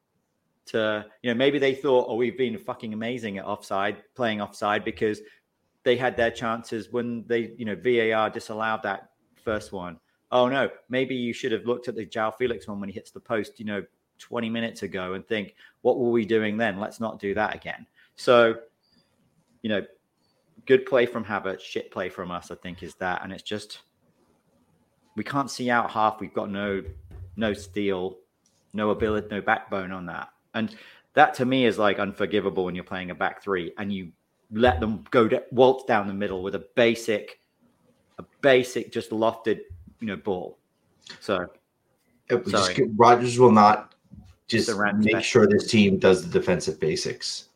[0.66, 4.84] to you know maybe they thought oh we've been fucking amazing at offside playing offside
[4.84, 5.22] because
[5.84, 9.10] they had their chances when they you know VAR disallowed that
[9.43, 9.99] first one.
[10.34, 13.11] Oh no, maybe you should have looked at the João Felix one when he hits
[13.11, 13.84] the post, you know,
[14.17, 16.79] 20 minutes ago and think, what were we doing then?
[16.79, 17.86] Let's not do that again.
[18.15, 18.55] So,
[19.61, 19.86] you know,
[20.65, 23.23] good play from Havertz, shit play from us, I think, is that.
[23.23, 23.81] And it's just
[25.15, 26.19] we can't see out half.
[26.19, 26.84] We've got no
[27.36, 28.17] no steel,
[28.73, 30.29] no ability, no backbone on that.
[30.55, 30.75] And
[31.13, 34.11] that to me is like unforgivable when you're playing a back three and you
[34.51, 37.39] let them go to, waltz down the middle with a basic,
[38.17, 39.61] a basic just lofted,
[39.99, 40.57] you know, ball.
[41.19, 41.47] So,
[42.47, 43.93] just, Rodgers will not
[44.47, 47.49] just make sure this team does the defensive basics.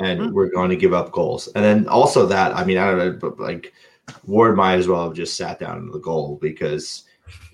[0.00, 0.32] and mm-hmm.
[0.32, 1.48] we're going to give up goals.
[1.54, 3.72] And then also that, I mean, I don't know, but like
[4.26, 7.04] Ward might as well have just sat down in the goal because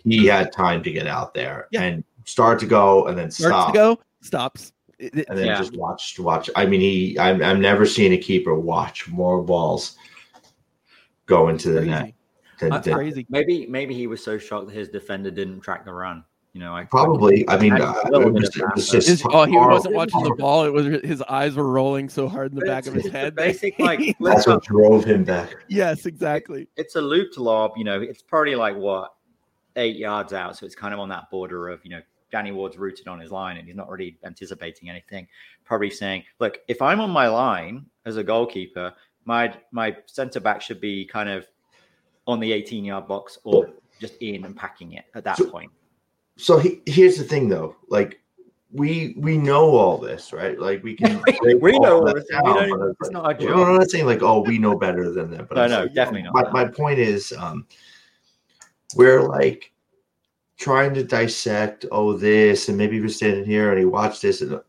[0.05, 1.83] he had time to get out there yeah.
[1.83, 3.73] and start to go and then Starts stop.
[3.73, 4.73] to go, stops.
[5.01, 5.59] and then yeah.
[5.59, 6.49] just watch watch.
[6.57, 9.97] I mean, he I'm I'm never seen a keeper watch more balls
[11.27, 12.15] go into the net.
[12.59, 13.27] Than, That's than, crazy.
[13.29, 16.25] Maybe maybe he was so shocked that his defender didn't track the run.
[16.57, 17.47] You know, I probably.
[17.51, 20.65] I mean, uh, it was, it was just oh, he wasn't watching the ball.
[20.65, 23.35] It was his eyes were rolling so hard in the back of his head.
[23.35, 25.55] Basic like that's what drove him back.
[25.69, 26.67] Yes, exactly.
[26.77, 27.73] It's a looped lob.
[27.77, 29.13] You know, it's probably like what
[29.77, 32.01] eight yards out, so it's kind of on that border of you know
[32.33, 35.29] Danny Ward's rooted on his line and he's not really anticipating anything.
[35.65, 38.95] Probably saying, look, if I'm on my line as a goalkeeper,
[39.27, 41.47] my my centre back should be kind of
[42.27, 43.71] on the 18 yard box or
[44.01, 45.71] just in and packing it at that so, point?
[46.37, 47.77] so he, here's the thing though.
[47.89, 48.21] Like
[48.73, 50.59] we we know all this right?
[50.59, 51.23] Like we can
[51.61, 53.69] we know this down, it's not our job.
[53.69, 56.35] i'm not saying like oh we know better than them but no, no definitely not.
[56.35, 57.67] my, my point is um
[58.97, 59.73] we're like
[60.59, 64.61] trying to dissect oh this and maybe we're standing here and he watched this and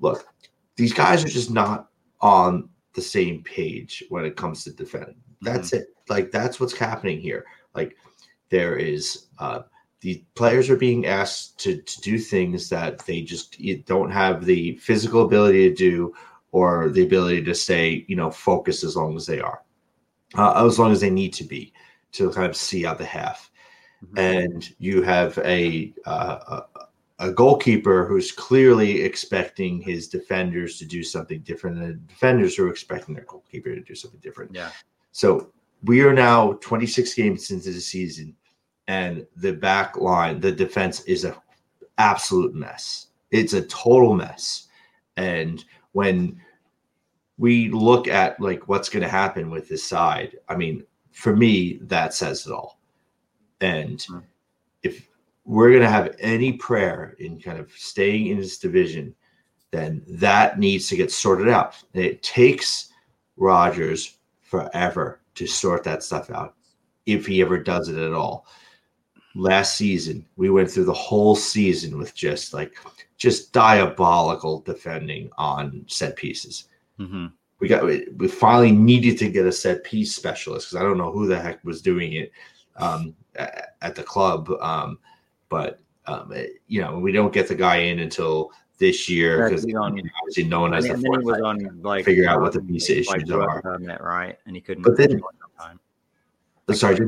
[0.00, 0.26] look
[0.76, 1.88] these guys are just not
[2.20, 5.82] on the same page when it comes to defending that's mm-hmm.
[5.82, 5.88] it.
[6.08, 7.46] Like that's what's happening here.
[7.74, 7.96] Like
[8.50, 9.62] there is uh
[10.00, 14.76] the players are being asked to, to do things that they just don't have the
[14.76, 16.14] physical ability to do
[16.52, 19.62] or the ability to stay you know focused as long as they are
[20.36, 21.72] uh, as long as they need to be
[22.12, 23.50] to kind of see out the half.
[24.02, 24.18] Mm-hmm.
[24.18, 26.62] and you have a, uh,
[27.18, 32.64] a, a goalkeeper who's clearly expecting his defenders to do something different than defenders who
[32.66, 34.54] are expecting their goalkeeper to do something different.
[34.54, 34.70] Yeah
[35.12, 35.52] so
[35.84, 38.34] we are now 26 games into the season
[38.88, 41.40] and the back line, the defense is a
[41.98, 43.08] absolute mess.
[43.30, 44.66] It's a total mess.
[45.16, 46.40] And when
[47.38, 51.78] we look at like what's going to happen with this side, I mean, for me,
[51.82, 52.80] that says it all.
[53.60, 54.18] And mm-hmm.
[54.82, 55.08] if
[55.44, 59.14] we're going to have any prayer in kind of staying in this division,
[59.70, 61.76] then that needs to get sorted out.
[61.94, 62.88] And it takes
[63.36, 64.18] Rodgers
[64.50, 66.56] forever to sort that stuff out
[67.06, 68.44] if he ever does it at all
[69.36, 72.74] last season we went through the whole season with just like
[73.16, 76.64] just diabolical defending on set pieces
[76.98, 77.26] mm-hmm.
[77.60, 81.12] we got we finally needed to get a set piece specialist because i don't know
[81.12, 82.32] who the heck was doing it
[82.76, 84.98] um, at, at, the club um,
[85.48, 88.50] but um, it, you know we don't get the guy in until
[88.80, 92.40] this year because obviously no one has and, the and was on like figure out
[92.40, 95.20] what the visa issues are permit, right and he couldn't but then
[96.72, 96.98] sorry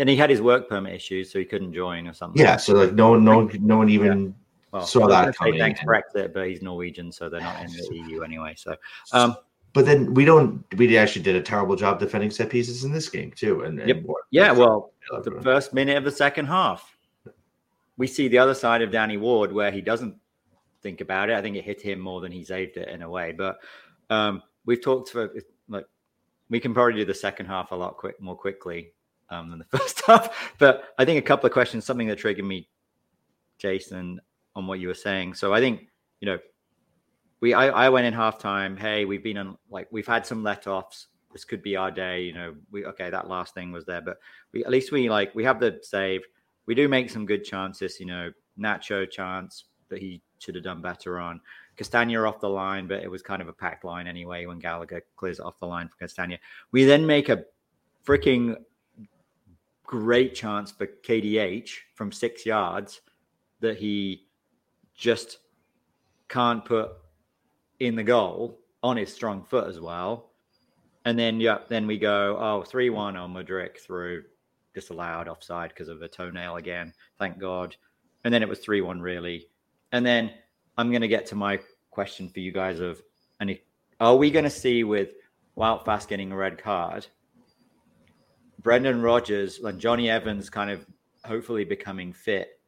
[0.00, 2.40] and he had his work permit issues, so he couldn't join or something.
[2.40, 4.30] Yeah, so like no one, no, no one even yeah.
[4.72, 5.58] well, saw that coming.
[5.58, 8.54] Thanks Brexit, but he's Norwegian, so they're not in the EU anyway.
[8.56, 8.76] So,
[9.12, 9.36] um,
[9.74, 10.64] but then we don't.
[10.76, 13.62] We actually did a terrible job defending set pieces in this game too.
[13.62, 14.02] And, yep.
[14.30, 14.92] yeah, well,
[15.22, 16.96] the first minute of the second half,
[17.98, 20.16] we see the other side of Danny Ward where he doesn't
[20.82, 21.36] think about it.
[21.36, 23.32] I think it hit him more than he saved it in a way.
[23.32, 23.58] But
[24.08, 25.32] um, we've talked for
[25.68, 25.86] like
[26.48, 28.92] we can probably do the second half a lot quick more quickly
[29.30, 30.54] um, than the first half.
[30.58, 32.68] But I think a couple of questions, something that triggered me,
[33.58, 34.20] Jason,
[34.56, 35.34] on what you were saying.
[35.34, 35.88] So I think
[36.20, 36.38] you know,
[37.40, 38.78] we I, I went in halftime.
[38.78, 41.06] Hey, we've been on like we've had some let offs.
[41.32, 42.22] This could be our day.
[42.22, 44.18] You know, we okay that last thing was there, but
[44.52, 46.22] we at least we like we have the save.
[46.66, 47.98] We do make some good chances.
[47.98, 51.40] You know, Nacho chance that he should have done better on.
[51.76, 55.02] Castagna off the line, but it was kind of a packed line anyway when Gallagher
[55.16, 56.38] clears off the line for Castagna.
[56.72, 57.44] We then make a
[58.04, 58.56] freaking
[59.84, 63.00] great chance for KDH from six yards
[63.60, 64.26] that he
[64.94, 65.38] just
[66.28, 66.92] can't put
[67.80, 70.30] in the goal on his strong foot as well.
[71.04, 74.24] And then, yeah, then we go, oh, 3 1 on Mudryk through
[74.74, 76.92] disallowed offside because of a toenail again.
[77.18, 77.76] Thank God.
[78.24, 79.48] And then it was 3 1 really.
[79.92, 80.30] And then
[80.76, 81.58] I'm going to get to my
[81.90, 83.02] question for you guys of,
[83.40, 83.58] and
[83.98, 85.10] are we going to see with
[85.56, 87.06] Wout Faes getting a red card?
[88.62, 90.86] Brendan Rodgers and Jonny Evans kind of
[91.24, 92.60] hopefully becoming fit.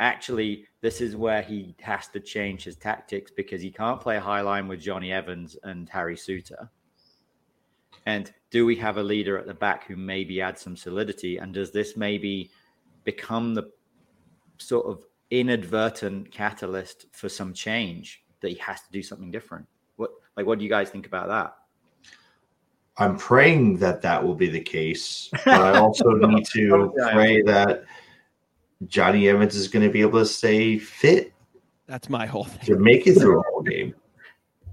[0.00, 4.40] Actually, this is where he has to change his tactics because he can't play high
[4.40, 6.70] line with Jonny Evans and Harry Souttar.
[8.06, 11.36] And do we have a leader at the back who maybe adds some solidity?
[11.36, 12.50] And does this maybe
[13.04, 13.70] become the
[14.56, 19.66] sort of inadvertent catalyst for some change that he has to do something different?
[19.96, 21.56] What like what do you guys think about that?
[22.96, 27.84] I'm praying that that will be the case, but I also need to pray that
[28.86, 31.32] Jonny Evans is going to be able to stay fit.
[31.86, 32.66] That's my whole thing.
[32.66, 33.94] To make it through a whole game.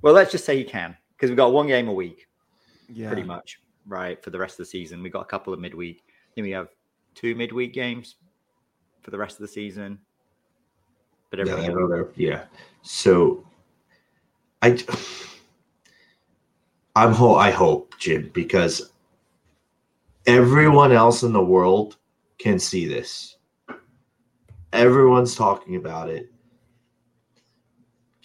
[0.01, 2.27] Well, let's just say he can because we've got one game a week,
[2.89, 3.07] Yeah.
[3.07, 5.01] pretty much, right, for the rest of the season.
[5.01, 6.03] We've got a couple of midweek.
[6.35, 6.69] Then we have
[7.15, 8.15] two midweek games
[9.01, 9.99] for the rest of the season.
[11.29, 12.45] But Yeah, everything I else- know they're- yeah.
[12.81, 13.45] So
[14.61, 14.77] I
[16.95, 18.91] I'm ho- I hope, Jim, because
[20.25, 21.97] everyone else in the world
[22.39, 23.37] can see this.
[24.73, 26.31] Everyone's talking about it.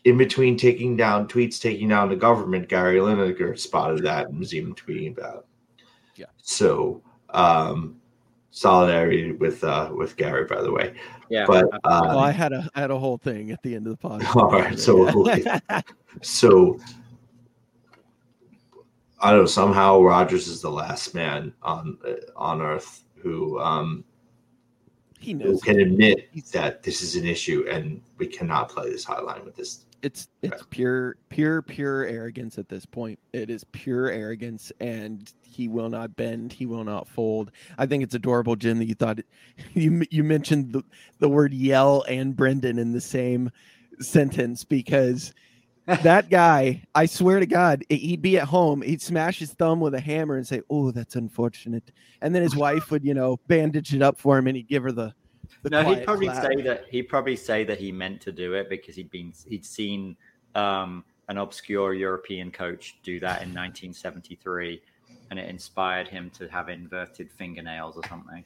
[0.05, 4.55] In between taking down tweets, taking down the government, Gary Lineker spotted that and was
[4.55, 5.37] even tweeting about.
[5.79, 5.85] it.
[6.17, 6.27] Yeah.
[6.39, 8.01] So um
[8.51, 10.95] solidarity with uh with Gary, by the way.
[11.33, 11.47] Yeah.
[11.47, 11.81] but, absolutely.
[11.85, 14.09] uh, well, I had a I had a whole thing at the end of the
[14.09, 14.37] podcast.
[14.37, 15.83] All right, so
[16.23, 16.79] So
[19.19, 19.47] I don't know.
[19.47, 24.05] Somehow Rodgers is the last man on uh, on Earth who um,
[25.19, 29.43] he who can admit that this is an issue and we cannot play this hotline
[29.45, 29.87] with this.
[30.03, 33.19] It's it's pure pure pure arrogance at this point.
[33.33, 36.53] It is pure arrogance and he will not bend.
[36.53, 37.53] He will not fold.
[37.79, 39.21] I think it's adorable jim that you thought
[39.75, 40.83] you you mentioned the,
[41.21, 43.51] the word yell and brendan in the same
[44.01, 45.33] sentence because
[46.03, 49.95] that guy i swear to god he'd be at home he'd smash his thumb with
[49.95, 51.91] a hammer and say oh that's unfortunate.
[52.21, 54.83] And then his wife would you know bandage it up for him and he'd give
[54.83, 55.15] her the
[55.71, 56.43] no, he'd probably clap.
[56.43, 59.65] say that he'd probably say that he meant to do it because he'd been he'd
[59.65, 60.17] seen
[60.55, 64.81] um, an obscure European coach do that in 1973,
[65.31, 68.45] and it inspired him to have inverted fingernails or something.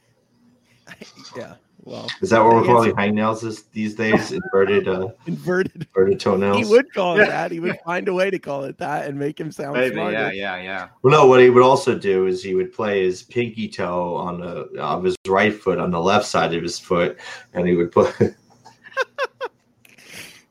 [1.36, 4.32] Yeah well Is that what we're calling answer- hangnails this, these days?
[4.32, 6.56] Inverted uh, inverted inverted toenails.
[6.58, 7.50] He would call it that.
[7.52, 10.12] He would find a way to call it that and make him sound smarter.
[10.12, 10.88] yeah, yeah, yeah.
[11.02, 11.26] Well, no.
[11.26, 15.04] What he would also do is he would play his pinky toe on the of
[15.04, 17.18] his right foot on the left side of his foot,
[17.54, 18.12] and he would put.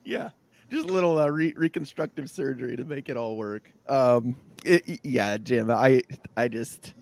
[0.04, 0.30] Yeah.
[0.72, 3.72] Just a little uh, re- reconstructive surgery to make it all work.
[3.88, 5.72] Um, it, yeah, Jim.
[5.72, 6.02] I,
[6.38, 6.94] I just,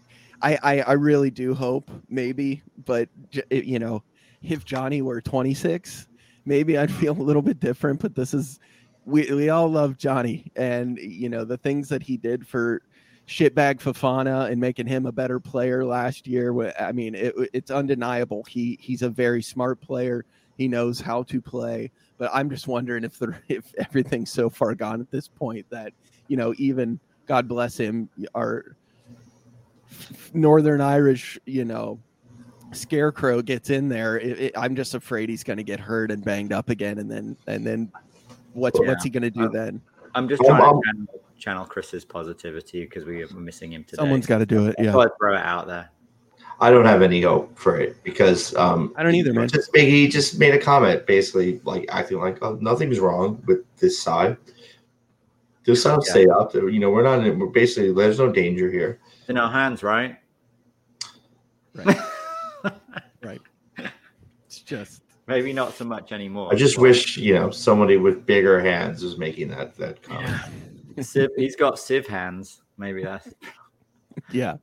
[0.43, 3.09] I, I, I really do hope maybe, but
[3.49, 4.03] you know,
[4.43, 6.07] if Jonny were 26,
[6.45, 8.01] maybe I'd feel a little bit different.
[8.01, 8.59] But this is,
[9.05, 12.81] we, we all love Jonny, and you know the things that he did for
[13.27, 16.73] shitbag Fofana and making him a better player last year.
[16.79, 18.43] I mean, it, it's undeniable.
[18.43, 20.25] He he's a very smart player.
[20.57, 21.91] He knows how to play.
[22.17, 25.93] But I'm just wondering if the if everything's so far gone at this point that
[26.27, 28.75] you know even God bless him our
[30.33, 31.99] Northern Irish you know
[32.71, 34.19] scarecrow gets in there.
[34.19, 37.09] It, it, I'm just afraid he's going to get hurt and banged up again, and
[37.09, 37.91] then and then
[38.53, 38.87] what's Yeah.
[38.87, 39.81] what's he going to do Um, then?
[40.15, 44.01] I'm just trying um, to channel, channel Chris's positivity because we we're missing him today.
[44.01, 44.75] Someone's got to do it.
[44.77, 44.95] Yeah.
[44.95, 45.89] I'd throw it out there.
[46.59, 49.47] I don't have any hope for it because um, I don't either, man.
[49.49, 53.65] Just make, he just made a comment, basically like acting like oh, nothing's wrong with
[53.77, 54.37] this side.
[55.65, 56.11] This side will Yeah.
[56.11, 56.53] stay up.
[56.53, 57.25] You know, we're not.
[57.25, 58.99] In, we're basically there's no danger here.
[59.23, 60.17] It's in our hands, right?
[61.73, 61.97] Right.
[63.23, 63.39] right.
[64.45, 66.49] It's just Maybe not so much anymore.
[66.51, 70.35] I just but wish you know somebody with bigger hands was making that that comment.
[70.99, 72.61] Civ, he's got Civ hands.
[72.77, 73.29] Maybe that's
[74.33, 74.55] yeah.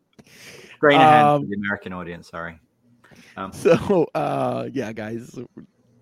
[0.78, 2.28] grain of hands Um, for the American audience.
[2.28, 2.60] Sorry.
[3.38, 5.38] Um, So uh yeah, guys,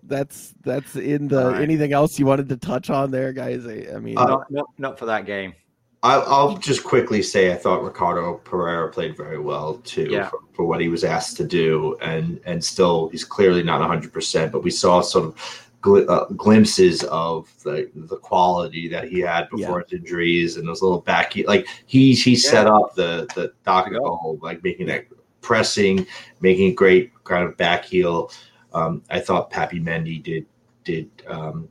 [0.03, 1.61] that's that's in the All right.
[1.61, 3.65] anything else you wanted to touch on there, guys?
[3.65, 5.53] I, I mean, Uh, not, not not for that game.
[6.01, 10.29] I'll just quickly say I thought Ricardo Pereira played very well too Yeah.
[10.29, 14.13] for, for what he was asked to do, and and still he's clearly not 100.
[14.13, 15.35] percent But we saw sort of
[15.81, 20.81] gl- uh, glimpses of the the quality that he had before his injuries and those
[20.81, 25.05] little back like he he set up the the docket goal like making that
[25.41, 26.05] pressing,
[26.39, 28.31] making a great kind of back heel.
[28.73, 30.45] Um, I thought Pappy Mendy did
[30.85, 31.67] did um,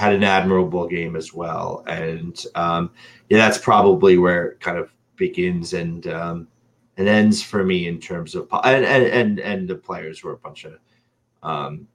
[0.00, 2.90] had an admirable game as well, and um,
[3.28, 6.48] yeah, that's probably where it kind of begins and um,
[6.96, 10.38] and ends for me in terms of and and and, and the players were a
[10.38, 10.78] bunch of
[11.42, 11.86] um,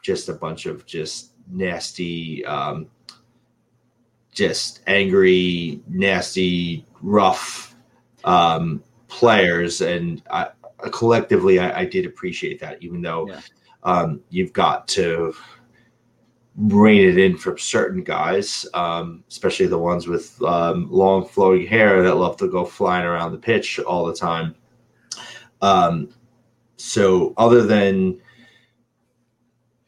[0.00, 2.86] just a bunch of just nasty, um,
[4.32, 7.76] just angry, nasty, rough
[8.24, 10.48] um, players, and I,
[10.90, 13.40] collectively, I, I did appreciate that, even though Yeah.
[13.82, 15.34] um, you've got to
[16.56, 22.02] rein it in from certain guys, um, especially the ones with um, long flowing hair
[22.02, 24.54] that love to go flying around the pitch all the time.
[25.62, 26.10] Um,
[26.76, 28.20] so, other than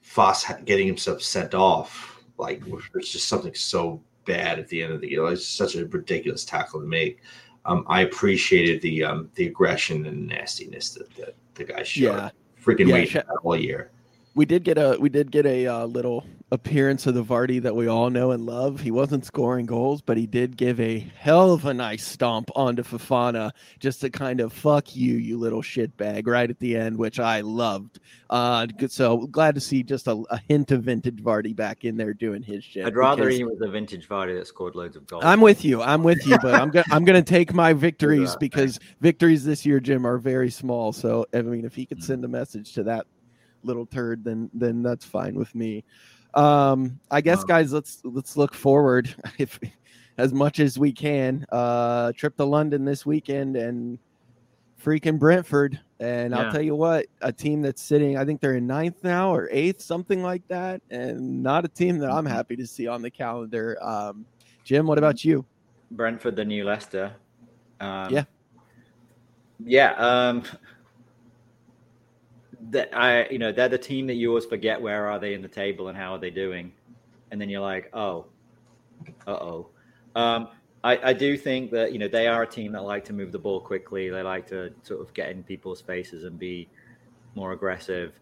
[0.03, 2.63] Faes getting himself sent off, like
[2.95, 5.27] it's just something so bad at the end of the year.
[5.33, 7.21] It's such a ridiculous tackle to make.
[7.67, 12.03] Um, I appreciated the um, the aggression and nastiness that, that the guy showed.
[12.03, 12.31] Yeah.
[12.63, 13.91] Freaking Yeah, that all year.
[14.35, 16.25] we did get a we did get a uh, little
[16.55, 18.81] appearance of the Vardy that we all know and love.
[18.81, 22.85] He wasn't scoring goals, but he did give a hell of a nice stomp onto
[22.85, 23.51] Fofana
[23.81, 27.41] just to kind of fuck you, you little shitbag, right at the end, which I
[27.41, 27.99] loved.
[28.31, 32.15] Uh, so glad to see just a, a, hint of vintage Vardy back in there
[32.15, 32.87] doing his shit.
[32.87, 35.25] I'd rather he was a vintage Vardy that scored loads of goals.
[35.25, 35.83] I'm with you.
[35.83, 39.81] I'm with you, but I'm gonna I'm gonna take my victories because victories this year,
[39.81, 40.93] Jim, are very small.
[40.93, 43.07] So I mean, if he could send a message to that
[43.65, 45.85] little turd, then then that's fine with me.
[46.35, 49.59] Um, I guess, guys, let's let's look forward if
[50.19, 51.45] as much as we can.
[51.51, 53.99] Uh, trip to London this weekend and
[54.85, 55.81] freaking Brentford.
[56.01, 56.41] And yeah.
[56.41, 59.49] I'll tell you what, a team that's sitting, I think they're in ninth now or
[59.51, 62.35] eighth, something like that, and not a team that I'm mm-hmm.
[62.35, 63.79] happy to see on the calendar.
[63.83, 64.27] Um,
[64.65, 65.45] Jim, what about you?
[65.91, 67.15] Brentford, the new Leicester.
[67.81, 68.25] Um, yeah.
[69.65, 69.93] Yeah.
[69.93, 70.43] Um,
[72.71, 75.43] that I, you know, they're the team that you always forget where are they in
[75.43, 76.73] the table and how are they doing,
[77.31, 78.27] and then you're like, oh,
[79.27, 79.69] uh oh.
[80.15, 80.49] Um,
[80.83, 83.33] I, I do think that you know they are a team that like to move
[83.33, 84.11] the ball quickly.
[84.11, 86.69] They like to sort of get in people's faces and be
[87.35, 88.21] more aggressive.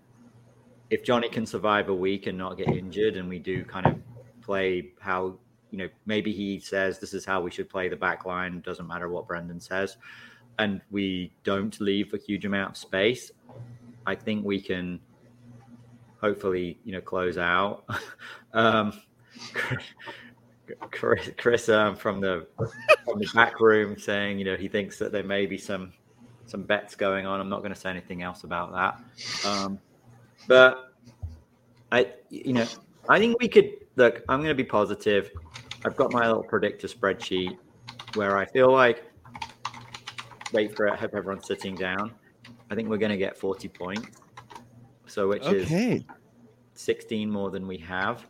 [0.89, 3.99] If Jonny can survive a week and not get injured, and we do kind of
[4.43, 5.39] play how
[5.71, 8.61] you know maybe he says this is how we should play the back line.
[8.61, 9.97] Doesn't matter what Brendan says,
[10.59, 13.33] and we don't leave a huge amount of space.
[14.07, 15.01] I think we can
[16.21, 17.85] hopefully, you know, close out.
[18.53, 18.93] um,
[20.91, 22.47] Chris, Chris um, from the
[23.05, 25.93] from the back room saying, you know, he thinks that there may be some
[26.47, 27.41] some bets going on.
[27.41, 29.49] I'm not going to say anything else about that.
[29.49, 29.79] Um,
[30.49, 30.93] but
[31.91, 32.67] I, you know,
[33.09, 34.23] I think we could look.
[34.29, 35.31] I'm going to be positive.
[35.85, 37.57] I've got my little predictor spreadsheet
[38.15, 39.05] where I feel like.
[40.53, 40.93] Wait for it.
[40.93, 42.13] I hope everyone's sitting down.
[42.73, 44.17] I think we're going to get 40 points.
[45.07, 45.97] So, which okay.
[45.97, 46.05] is
[46.73, 48.25] 16 more than we have.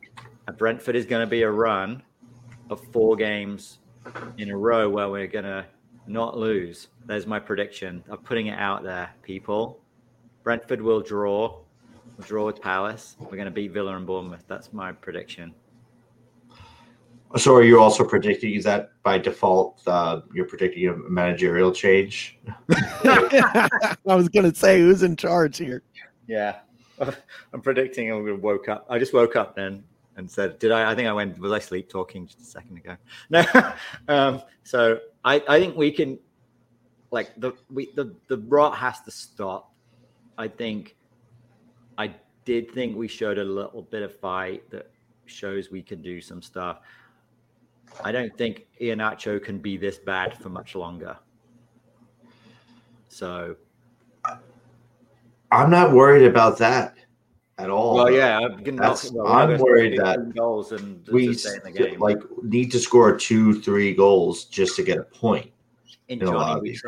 [0.49, 2.03] And Brentford is going to be a run
[2.69, 3.79] of four games
[4.39, 5.65] in a row where we're going to
[6.09, 6.89] not lose.
[7.07, 8.03] There's my prediction.
[8.11, 9.79] I'm putting it out there, people.
[10.43, 11.61] Brentford will draw.
[12.19, 13.15] We'll draw with Palace.
[13.21, 14.43] We're going to beat Villa and Bournemouth.
[14.49, 15.55] That's my prediction.
[17.37, 22.39] So are you also predicting is that by default uh, you're predicting a managerial change?
[22.79, 23.69] I
[24.05, 25.83] was gonna say who's in charge here.
[26.27, 26.57] Yeah.
[27.53, 28.87] I'm predicting I'm gonna woke up.
[28.91, 29.83] I just woke up then
[30.17, 32.77] and said, Did I I think I went was I sleep talking just a second
[32.77, 32.97] ago?
[33.31, 33.45] No.
[34.09, 36.19] um, so I, I think we can
[37.11, 39.73] like the we the, the rot has to stop.
[40.37, 40.97] I think
[41.97, 42.15] I
[42.45, 44.91] did think we showed a little bit of fight that
[45.27, 46.81] shows we can do some stuff.
[48.05, 51.17] I don't think Iheanacho can be this bad for much longer.
[53.09, 53.57] So
[55.51, 56.97] I'm not worried about that
[57.59, 57.95] at all.
[57.95, 61.37] Well, yeah, I'm, well, I'm worried that goals and we
[61.99, 65.51] like need to score two, three goals just to get a point.
[66.09, 66.81] In, in Jonny, we.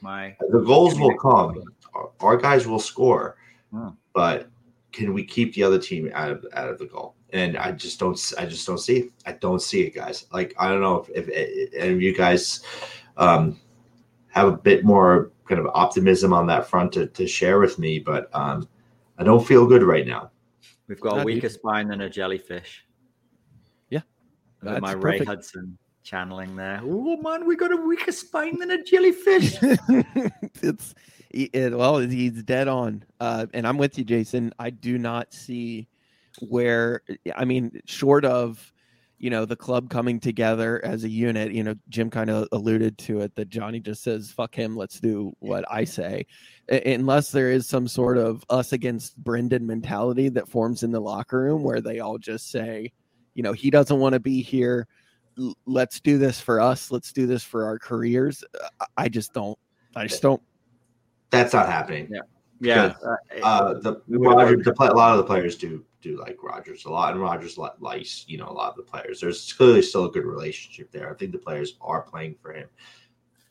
[0.00, 1.62] My the goals will come.
[2.20, 3.36] Our guys will score,
[3.70, 3.88] hmm.
[4.14, 4.48] but
[4.92, 7.14] can we keep the other team out of out of the goal?
[7.32, 9.12] And I just don't I just don't see it.
[9.26, 10.26] I don't see it, guys.
[10.32, 12.60] Like I don't know if, if, any of you guys
[13.16, 13.60] um,
[14.28, 17.98] have a bit more kind of optimism on that front to, to share with me,
[17.98, 18.68] but um,
[19.18, 20.30] I don't feel good right now.
[20.88, 22.84] We've got a weaker spine than a jellyfish.
[23.90, 24.00] Yeah,
[24.62, 25.04] that's my perfect.
[25.04, 26.80] Ray Hudson channeling there.
[26.82, 29.56] Oh man, we got a weaker spine than a jellyfish.
[30.62, 30.94] it's
[31.30, 34.52] it, well, he's dead on, uh, and I'm with you, Jason.
[34.58, 35.86] I do not see
[36.40, 37.02] where
[37.34, 38.72] I mean, short of
[39.20, 42.96] you know the club coming together as a unit you know jim kind of alluded
[42.96, 46.26] to it that jonny just says fuck him let's do what i say.
[46.70, 51.40] Unless there is some sort of us against brendan mentality that forms in the locker
[51.40, 52.90] room where they all just say
[53.34, 54.86] you know he doesn't want to be here.
[55.64, 56.90] Let's do this for us.
[56.90, 58.44] Let's do this for our careers.
[58.96, 59.58] I just don't
[59.96, 60.42] i just don't
[61.30, 62.08] that's not happening.
[62.10, 62.20] Yeah
[62.60, 62.94] yeah
[63.42, 67.12] uh, the, Roger, the, a lot of the players do do like Rodgers a lot,
[67.12, 69.20] and Rodgers likes you know a lot of the players.
[69.20, 71.10] There's clearly still a good relationship there.
[71.10, 72.68] I think the players are playing for him.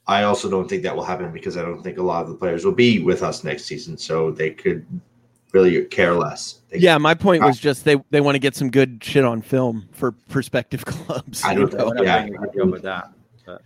[0.07, 2.35] I also don't think that will happen because I don't think a lot of the
[2.35, 4.85] players will be with us next season, so they could
[5.53, 6.61] really care less.
[6.69, 9.41] They yeah, my point was just they they want to get some good shit on
[9.41, 11.43] film for prospective clubs.
[11.43, 11.93] I don't know.
[12.01, 12.27] Yeah,
[12.63, 13.11] with that.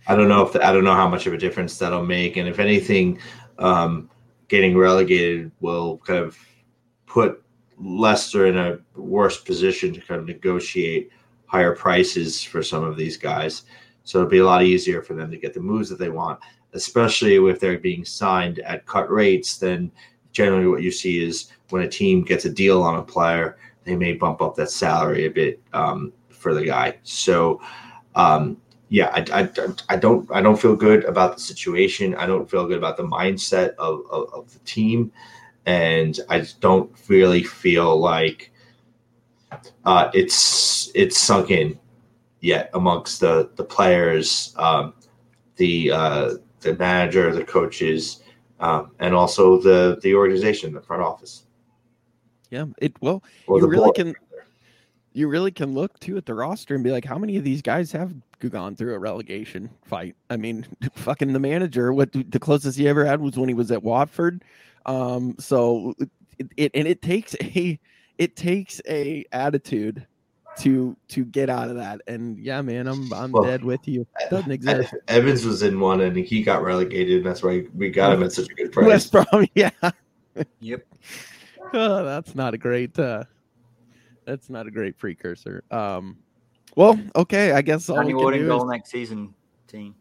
[0.06, 2.36] I don't know if the, I don't know how much of a difference that'll make,
[2.36, 3.18] and if anything,
[3.58, 4.08] um,
[4.48, 6.38] getting relegated will kind of
[7.06, 7.42] put
[7.78, 11.10] Leicester in a worse position to kind of negotiate
[11.46, 13.62] higher prices for some of these guys.
[14.04, 16.38] So it'll be a lot easier for them to get the moves that they want,
[16.72, 19.56] especially if they're being signed at cut rates.
[19.56, 19.90] Then
[20.32, 23.96] generally, what you see is when a team gets a deal on a player, they
[23.96, 26.98] may bump up that salary a bit um, for the guy.
[27.02, 27.60] So,
[28.14, 28.58] um,
[28.88, 29.48] yeah, I, I,
[29.88, 32.14] I, don't I don't feel good about the situation.
[32.14, 35.10] I don't feel good about the mindset of, of, of the team,
[35.66, 38.52] and I just don't really feel like
[39.84, 41.78] uh, it's it's sunk in
[42.40, 44.94] yet amongst the the players, um,
[45.56, 48.22] the uh, the manager, the coaches,
[48.60, 51.44] um, and also the the organization, the front office.
[52.50, 53.96] Yeah, it well, or you really board.
[53.96, 54.14] can
[55.14, 57.62] you really can look too at the roster and be like, how many of these
[57.62, 58.12] guys have
[58.50, 60.16] gone through a relegation fight?
[60.28, 63.70] I mean, fucking the manager, what the closest he ever had was when he was
[63.70, 64.44] at Watford.
[64.86, 65.94] Um, so
[66.38, 67.78] it, it and it takes a
[68.18, 70.04] it takes a attitude
[70.58, 72.00] to to get out of that.
[72.08, 74.06] And yeah, man, I'm I'm well, dead with you.
[74.20, 74.94] It doesn't exist.
[75.06, 78.32] Evans was in one and he got relegated, and that's why we got him at
[78.32, 78.86] such a good price.
[78.86, 79.70] West Brom, yeah.
[80.58, 80.84] Yep.
[81.72, 83.22] oh, that's not a great uh
[84.26, 85.64] that's not a great precursor.
[85.70, 86.18] Um
[86.76, 88.70] well, okay, I guess all Danny Ward in goal is...
[88.70, 89.34] next season
[89.68, 89.94] team.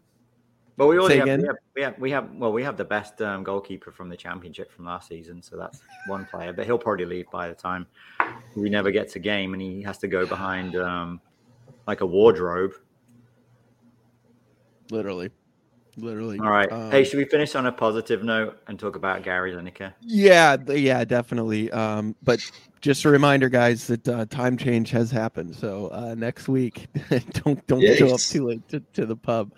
[0.76, 3.22] But we already have, we have, we have, we have, well, we have the best
[3.22, 6.52] um, goalkeeper from the championship from last season, so that's one player.
[6.52, 7.86] But he'll probably leave by the time
[8.56, 11.22] we never gets a game, and he has to go behind um,
[11.86, 12.74] like a wardrobe.
[14.90, 15.30] Literally,
[15.98, 16.40] literally.
[16.40, 16.72] All right.
[16.72, 19.94] Um, hey, should we finish on a positive note and talk about Gary Lineker?
[20.02, 21.72] Yeah, yeah, definitely.
[21.72, 22.40] Um, but
[22.82, 25.56] just a reminder, guys, that uh, time change has happened.
[25.56, 26.88] So uh, next week,
[27.44, 29.52] don't don't show up too late to, to the pub.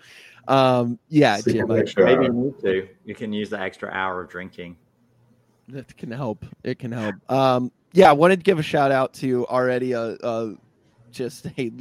[0.48, 2.88] Um, yeah, Jim, I, maybe you need to.
[3.04, 4.76] You can use the extra hour of drinking.
[5.68, 6.46] That can help.
[6.62, 7.16] It can help.
[7.28, 10.54] Um, yeah, I wanted to give a shout out to already a, a
[11.16, 11.72] just a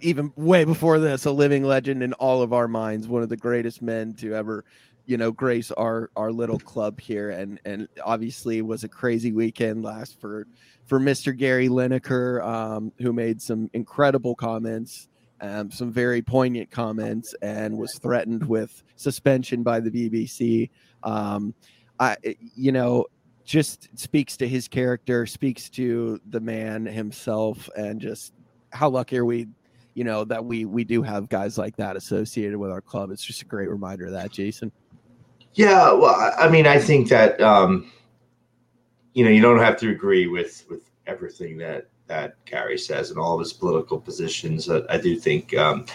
[0.00, 3.36] even way before this a living legend in all of our minds, one of the
[3.36, 4.64] greatest men to ever
[5.06, 9.82] you know grace our our little club here and and obviously was a crazy weekend
[9.82, 10.46] last for
[10.84, 11.36] for Mr.
[11.36, 15.08] Gary Lineker um, who made some incredible comments
[15.40, 20.70] um, some very poignant comments and was threatened with suspension by the BBC.
[21.02, 21.54] Um,
[22.00, 22.16] I,
[22.56, 23.06] you know,
[23.44, 28.32] just speaks to his character, speaks to the man himself, and just
[28.70, 29.48] how lucky are we,
[29.94, 33.10] you know, that we we do have guys like that associated with our club.
[33.10, 34.72] It's just a great reminder of that, Jason.
[35.54, 37.90] Yeah, well, I mean, I think that um,
[39.14, 43.18] you know you don't have to agree with with everything that that Gary says and
[43.18, 44.68] all of his political positions.
[44.68, 45.86] Uh, I do think um,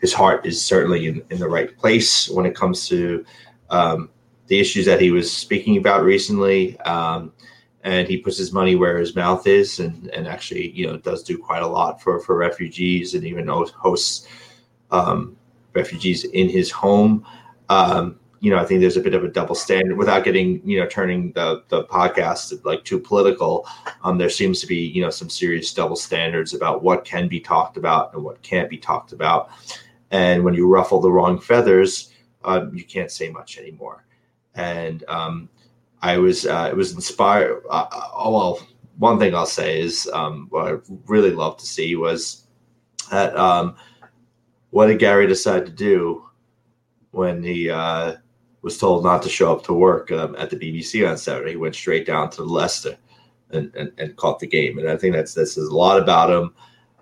[0.00, 3.24] his heart is certainly in, in the right place when it comes to
[3.70, 4.10] um,
[4.48, 6.78] the issues that he was speaking about recently.
[6.80, 7.32] Um,
[7.82, 11.22] and he puts his money where his mouth is, and, and actually, you know, does
[11.22, 14.26] do quite a lot for, for refugees and even hosts
[14.90, 15.36] um,
[15.72, 17.24] refugees in his home.
[17.68, 20.80] Um, you know, I think there's a bit of a double standard without getting, you
[20.80, 23.66] know, turning the the podcast like too political.
[24.02, 27.38] Um, there seems to be, you know, some serious double standards about what can be
[27.38, 29.50] talked about and what can't be talked about.
[30.10, 32.12] And when you ruffle the wrong feathers,
[32.44, 34.06] uh, you can't say much anymore.
[34.54, 35.48] And um,
[36.02, 37.62] I was, uh, it was inspired.
[37.68, 40.76] Uh, oh well, one thing I'll say is um, what I
[41.06, 42.46] really love to see was
[43.10, 43.76] that um,
[44.70, 46.28] what did Gary decide to do
[47.10, 48.16] when he uh,
[48.62, 51.52] was told not to show up to work um, at the BBC on Saturday.
[51.52, 52.96] He went straight down to Leicester
[53.50, 54.78] and, and, and caught the game.
[54.78, 56.54] And I think that's that says a lot about him.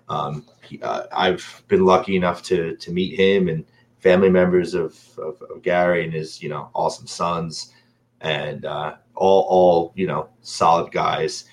[0.07, 3.65] Um, he, uh, I've been lucky enough to to meet him and
[3.99, 7.73] family members of, of, of Gary and his you know awesome sons
[8.21, 11.45] and uh, all all you know solid guys.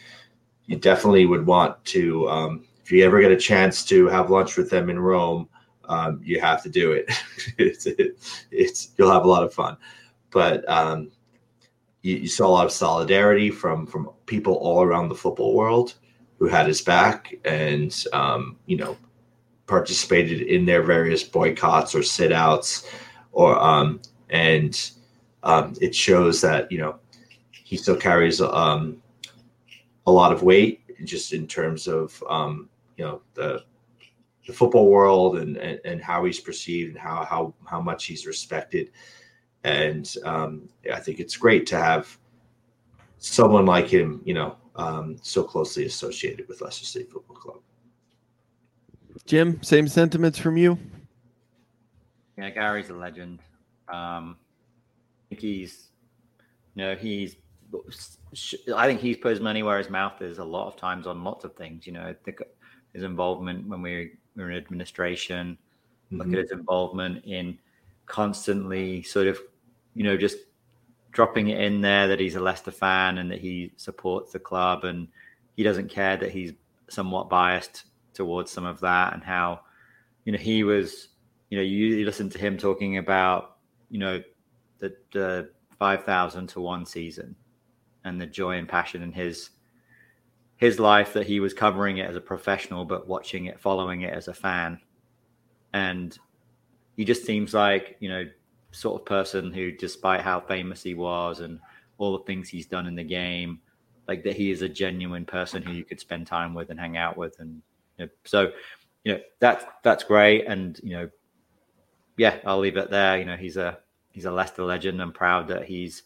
[0.67, 4.57] You definitely would want to um, if you ever get a chance to have lunch
[4.57, 5.49] with them in Rome
[5.89, 7.11] um, you have to do it.
[7.59, 8.19] it's, it,
[8.51, 9.77] it's you'll have a lot of fun,
[10.31, 11.11] but um,
[12.03, 15.95] you, you, saw a lot of solidarity from from people all around the football world
[16.39, 18.97] who had his back and um, you know
[19.67, 22.89] participated in their various boycotts or sit outs
[23.33, 24.93] or um, and
[25.47, 26.99] um, it shows that you know
[27.53, 29.01] he still carries um,
[30.07, 33.65] a lot of weight just in terms of um, you know the
[34.47, 38.27] the football world and, and, and how he's perceived and how how how much he's
[38.27, 38.91] respected.
[39.65, 42.19] And um, I think it's great to have
[43.19, 47.57] someone like him, you know, um, so closely associated with Leicester City Football Club.
[49.25, 50.79] Jim, same sentiments from you.
[52.39, 53.41] Yeah, Gary's a legend.
[53.89, 54.46] Um, I
[55.29, 55.89] think he's,
[56.75, 57.37] you know, he's.
[58.75, 61.25] I think he's put his money where his mouth is a lot of times on
[61.25, 61.87] lots of things.
[61.87, 62.15] You know,
[62.93, 65.59] his involvement when we were in administration,
[66.07, 66.19] mm-hmm.
[66.19, 67.59] look at his involvement in
[68.07, 69.39] constantly sort of,
[69.95, 70.39] you know, just
[71.17, 74.85] dropping it in there that he's a Leicester fan and that he supports the club
[74.85, 75.09] and
[75.57, 76.53] he doesn't care that he's
[76.89, 79.61] somewhat biased towards some of that and how
[80.25, 81.09] you know he was
[81.51, 83.57] you know you, you listen to him talking about
[83.91, 84.23] you know
[84.79, 87.37] the the 5000 to 1 season
[88.05, 89.51] and the joy and passion in his
[90.57, 94.15] his life that he was covering it as a professional but watching it following it
[94.15, 94.81] as a fan.
[95.75, 96.19] And
[96.97, 98.25] he just seems like you know
[98.71, 101.61] sort of person who despite how famous he was and
[101.99, 103.61] all the things he's done in the game
[104.07, 106.97] like that he is a genuine person who you could spend time with and hang
[106.97, 107.61] out with and
[107.99, 108.53] you know, so
[109.05, 110.47] you know that's that's great.
[110.47, 111.11] And you know
[112.17, 113.19] yeah i'll leave it there.
[113.19, 113.79] You know he's a
[114.17, 116.03] he's a leicester legend i'm proud that he's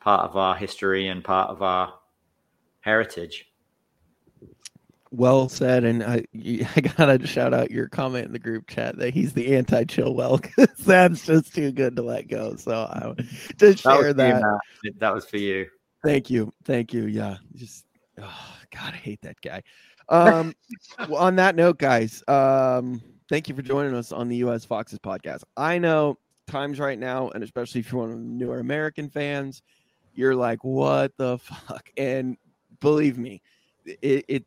[0.00, 1.92] part of our history and part of our
[2.80, 3.50] heritage
[5.10, 6.24] well said and i
[6.76, 10.76] i gotta shout out your comment in the group chat that he's the anti-chilwell because
[10.78, 13.12] that's just too good to let go so i
[13.56, 14.58] just share that that.
[14.82, 15.66] You, that was for you
[16.04, 16.52] Thank you.
[16.64, 17.06] Thank you.
[17.06, 17.38] Yeah.
[17.54, 17.86] Just
[18.20, 19.62] oh, God, I hate that guy.
[20.10, 20.54] Um
[21.08, 23.00] well, on that note, guys, um,
[23.30, 25.42] thank you for joining us on the US Foxes podcast.
[25.56, 29.62] I know times right now, and especially if you're one of the newer American fans,
[30.14, 31.90] you're like, what the fuck?
[31.96, 32.36] And
[32.80, 33.42] believe me,
[33.84, 34.44] it, it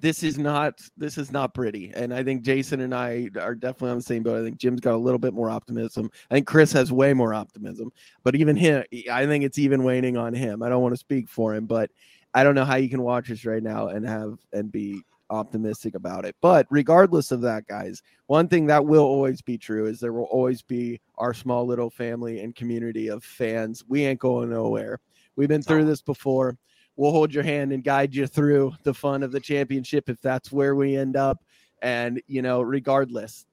[0.00, 1.92] this is not this is not pretty.
[1.94, 4.40] And I think Jason and I are definitely on the same boat.
[4.40, 6.10] I think Jim's got a little bit more optimism.
[6.30, 7.92] I think Chris has way more optimism.
[8.22, 10.62] But even him, I think it's even waning on him.
[10.62, 11.90] I don't want to speak for him, but
[12.32, 15.94] I don't know how you can watch this right now and have and be optimistic
[15.94, 16.36] about it.
[16.40, 20.24] But regardless of that, guys, one thing that will always be true is there will
[20.24, 23.84] always be our small little family and community of fans.
[23.88, 25.00] We ain't going nowhere.
[25.36, 26.58] We've been through this before
[27.00, 30.52] we'll hold your hand and guide you through the fun of the championship if that's
[30.52, 31.42] where we end up.
[31.80, 33.46] And you know, regardless,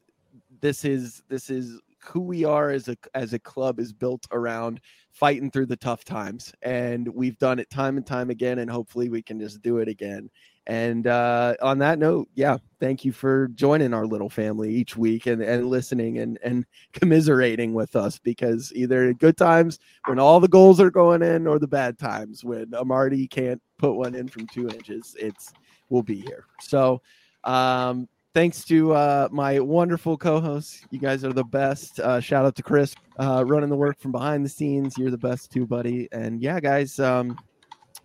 [0.60, 4.82] this is this is who we are as a as a club is built around
[5.12, 9.10] fighting through the tough times and we've done it time and time again and hopefully
[9.10, 10.30] we can just do it again
[10.68, 15.26] and uh, on that note, yeah, thank you for joining our little family each week
[15.26, 20.48] and, and listening and, and commiserating with us because either good times when all the
[20.50, 24.46] goals are going in or the bad times when Amartey can't put one in from
[24.48, 25.54] two inches, it's
[25.88, 26.44] we'll be here.
[26.60, 27.02] So
[27.46, 30.82] um, thanks to uh, my wonderful co-hosts.
[30.92, 32.02] You guys are the best.
[32.02, 34.98] Uh, shout out to Chris uh, running the work from behind the scenes.
[34.98, 36.10] You're the best too, buddy.
[36.12, 37.38] And yeah, guys, um,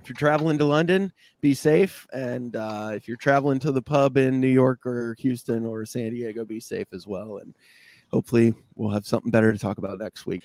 [0.03, 2.07] if you're traveling to London, be safe.
[2.13, 6.11] And uh, if you're traveling to the pub in New York or Houston or San
[6.11, 7.39] Diego, be safe as well.
[7.39, 7.55] And
[8.13, 10.43] hopefully, we'll have something better to talk about next week.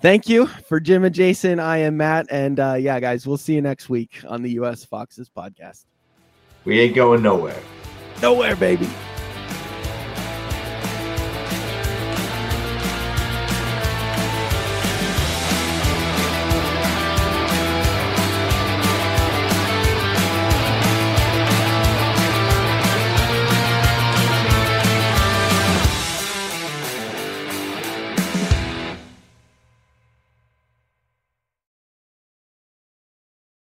[0.00, 1.58] Thank you for Jim and Jason.
[1.58, 2.26] I am Matt.
[2.30, 5.86] And uh, yeah, guys, we'll see you next week on the US Foxes podcast.
[6.64, 7.60] We ain't going nowhere.
[8.20, 8.88] Nowhere, baby.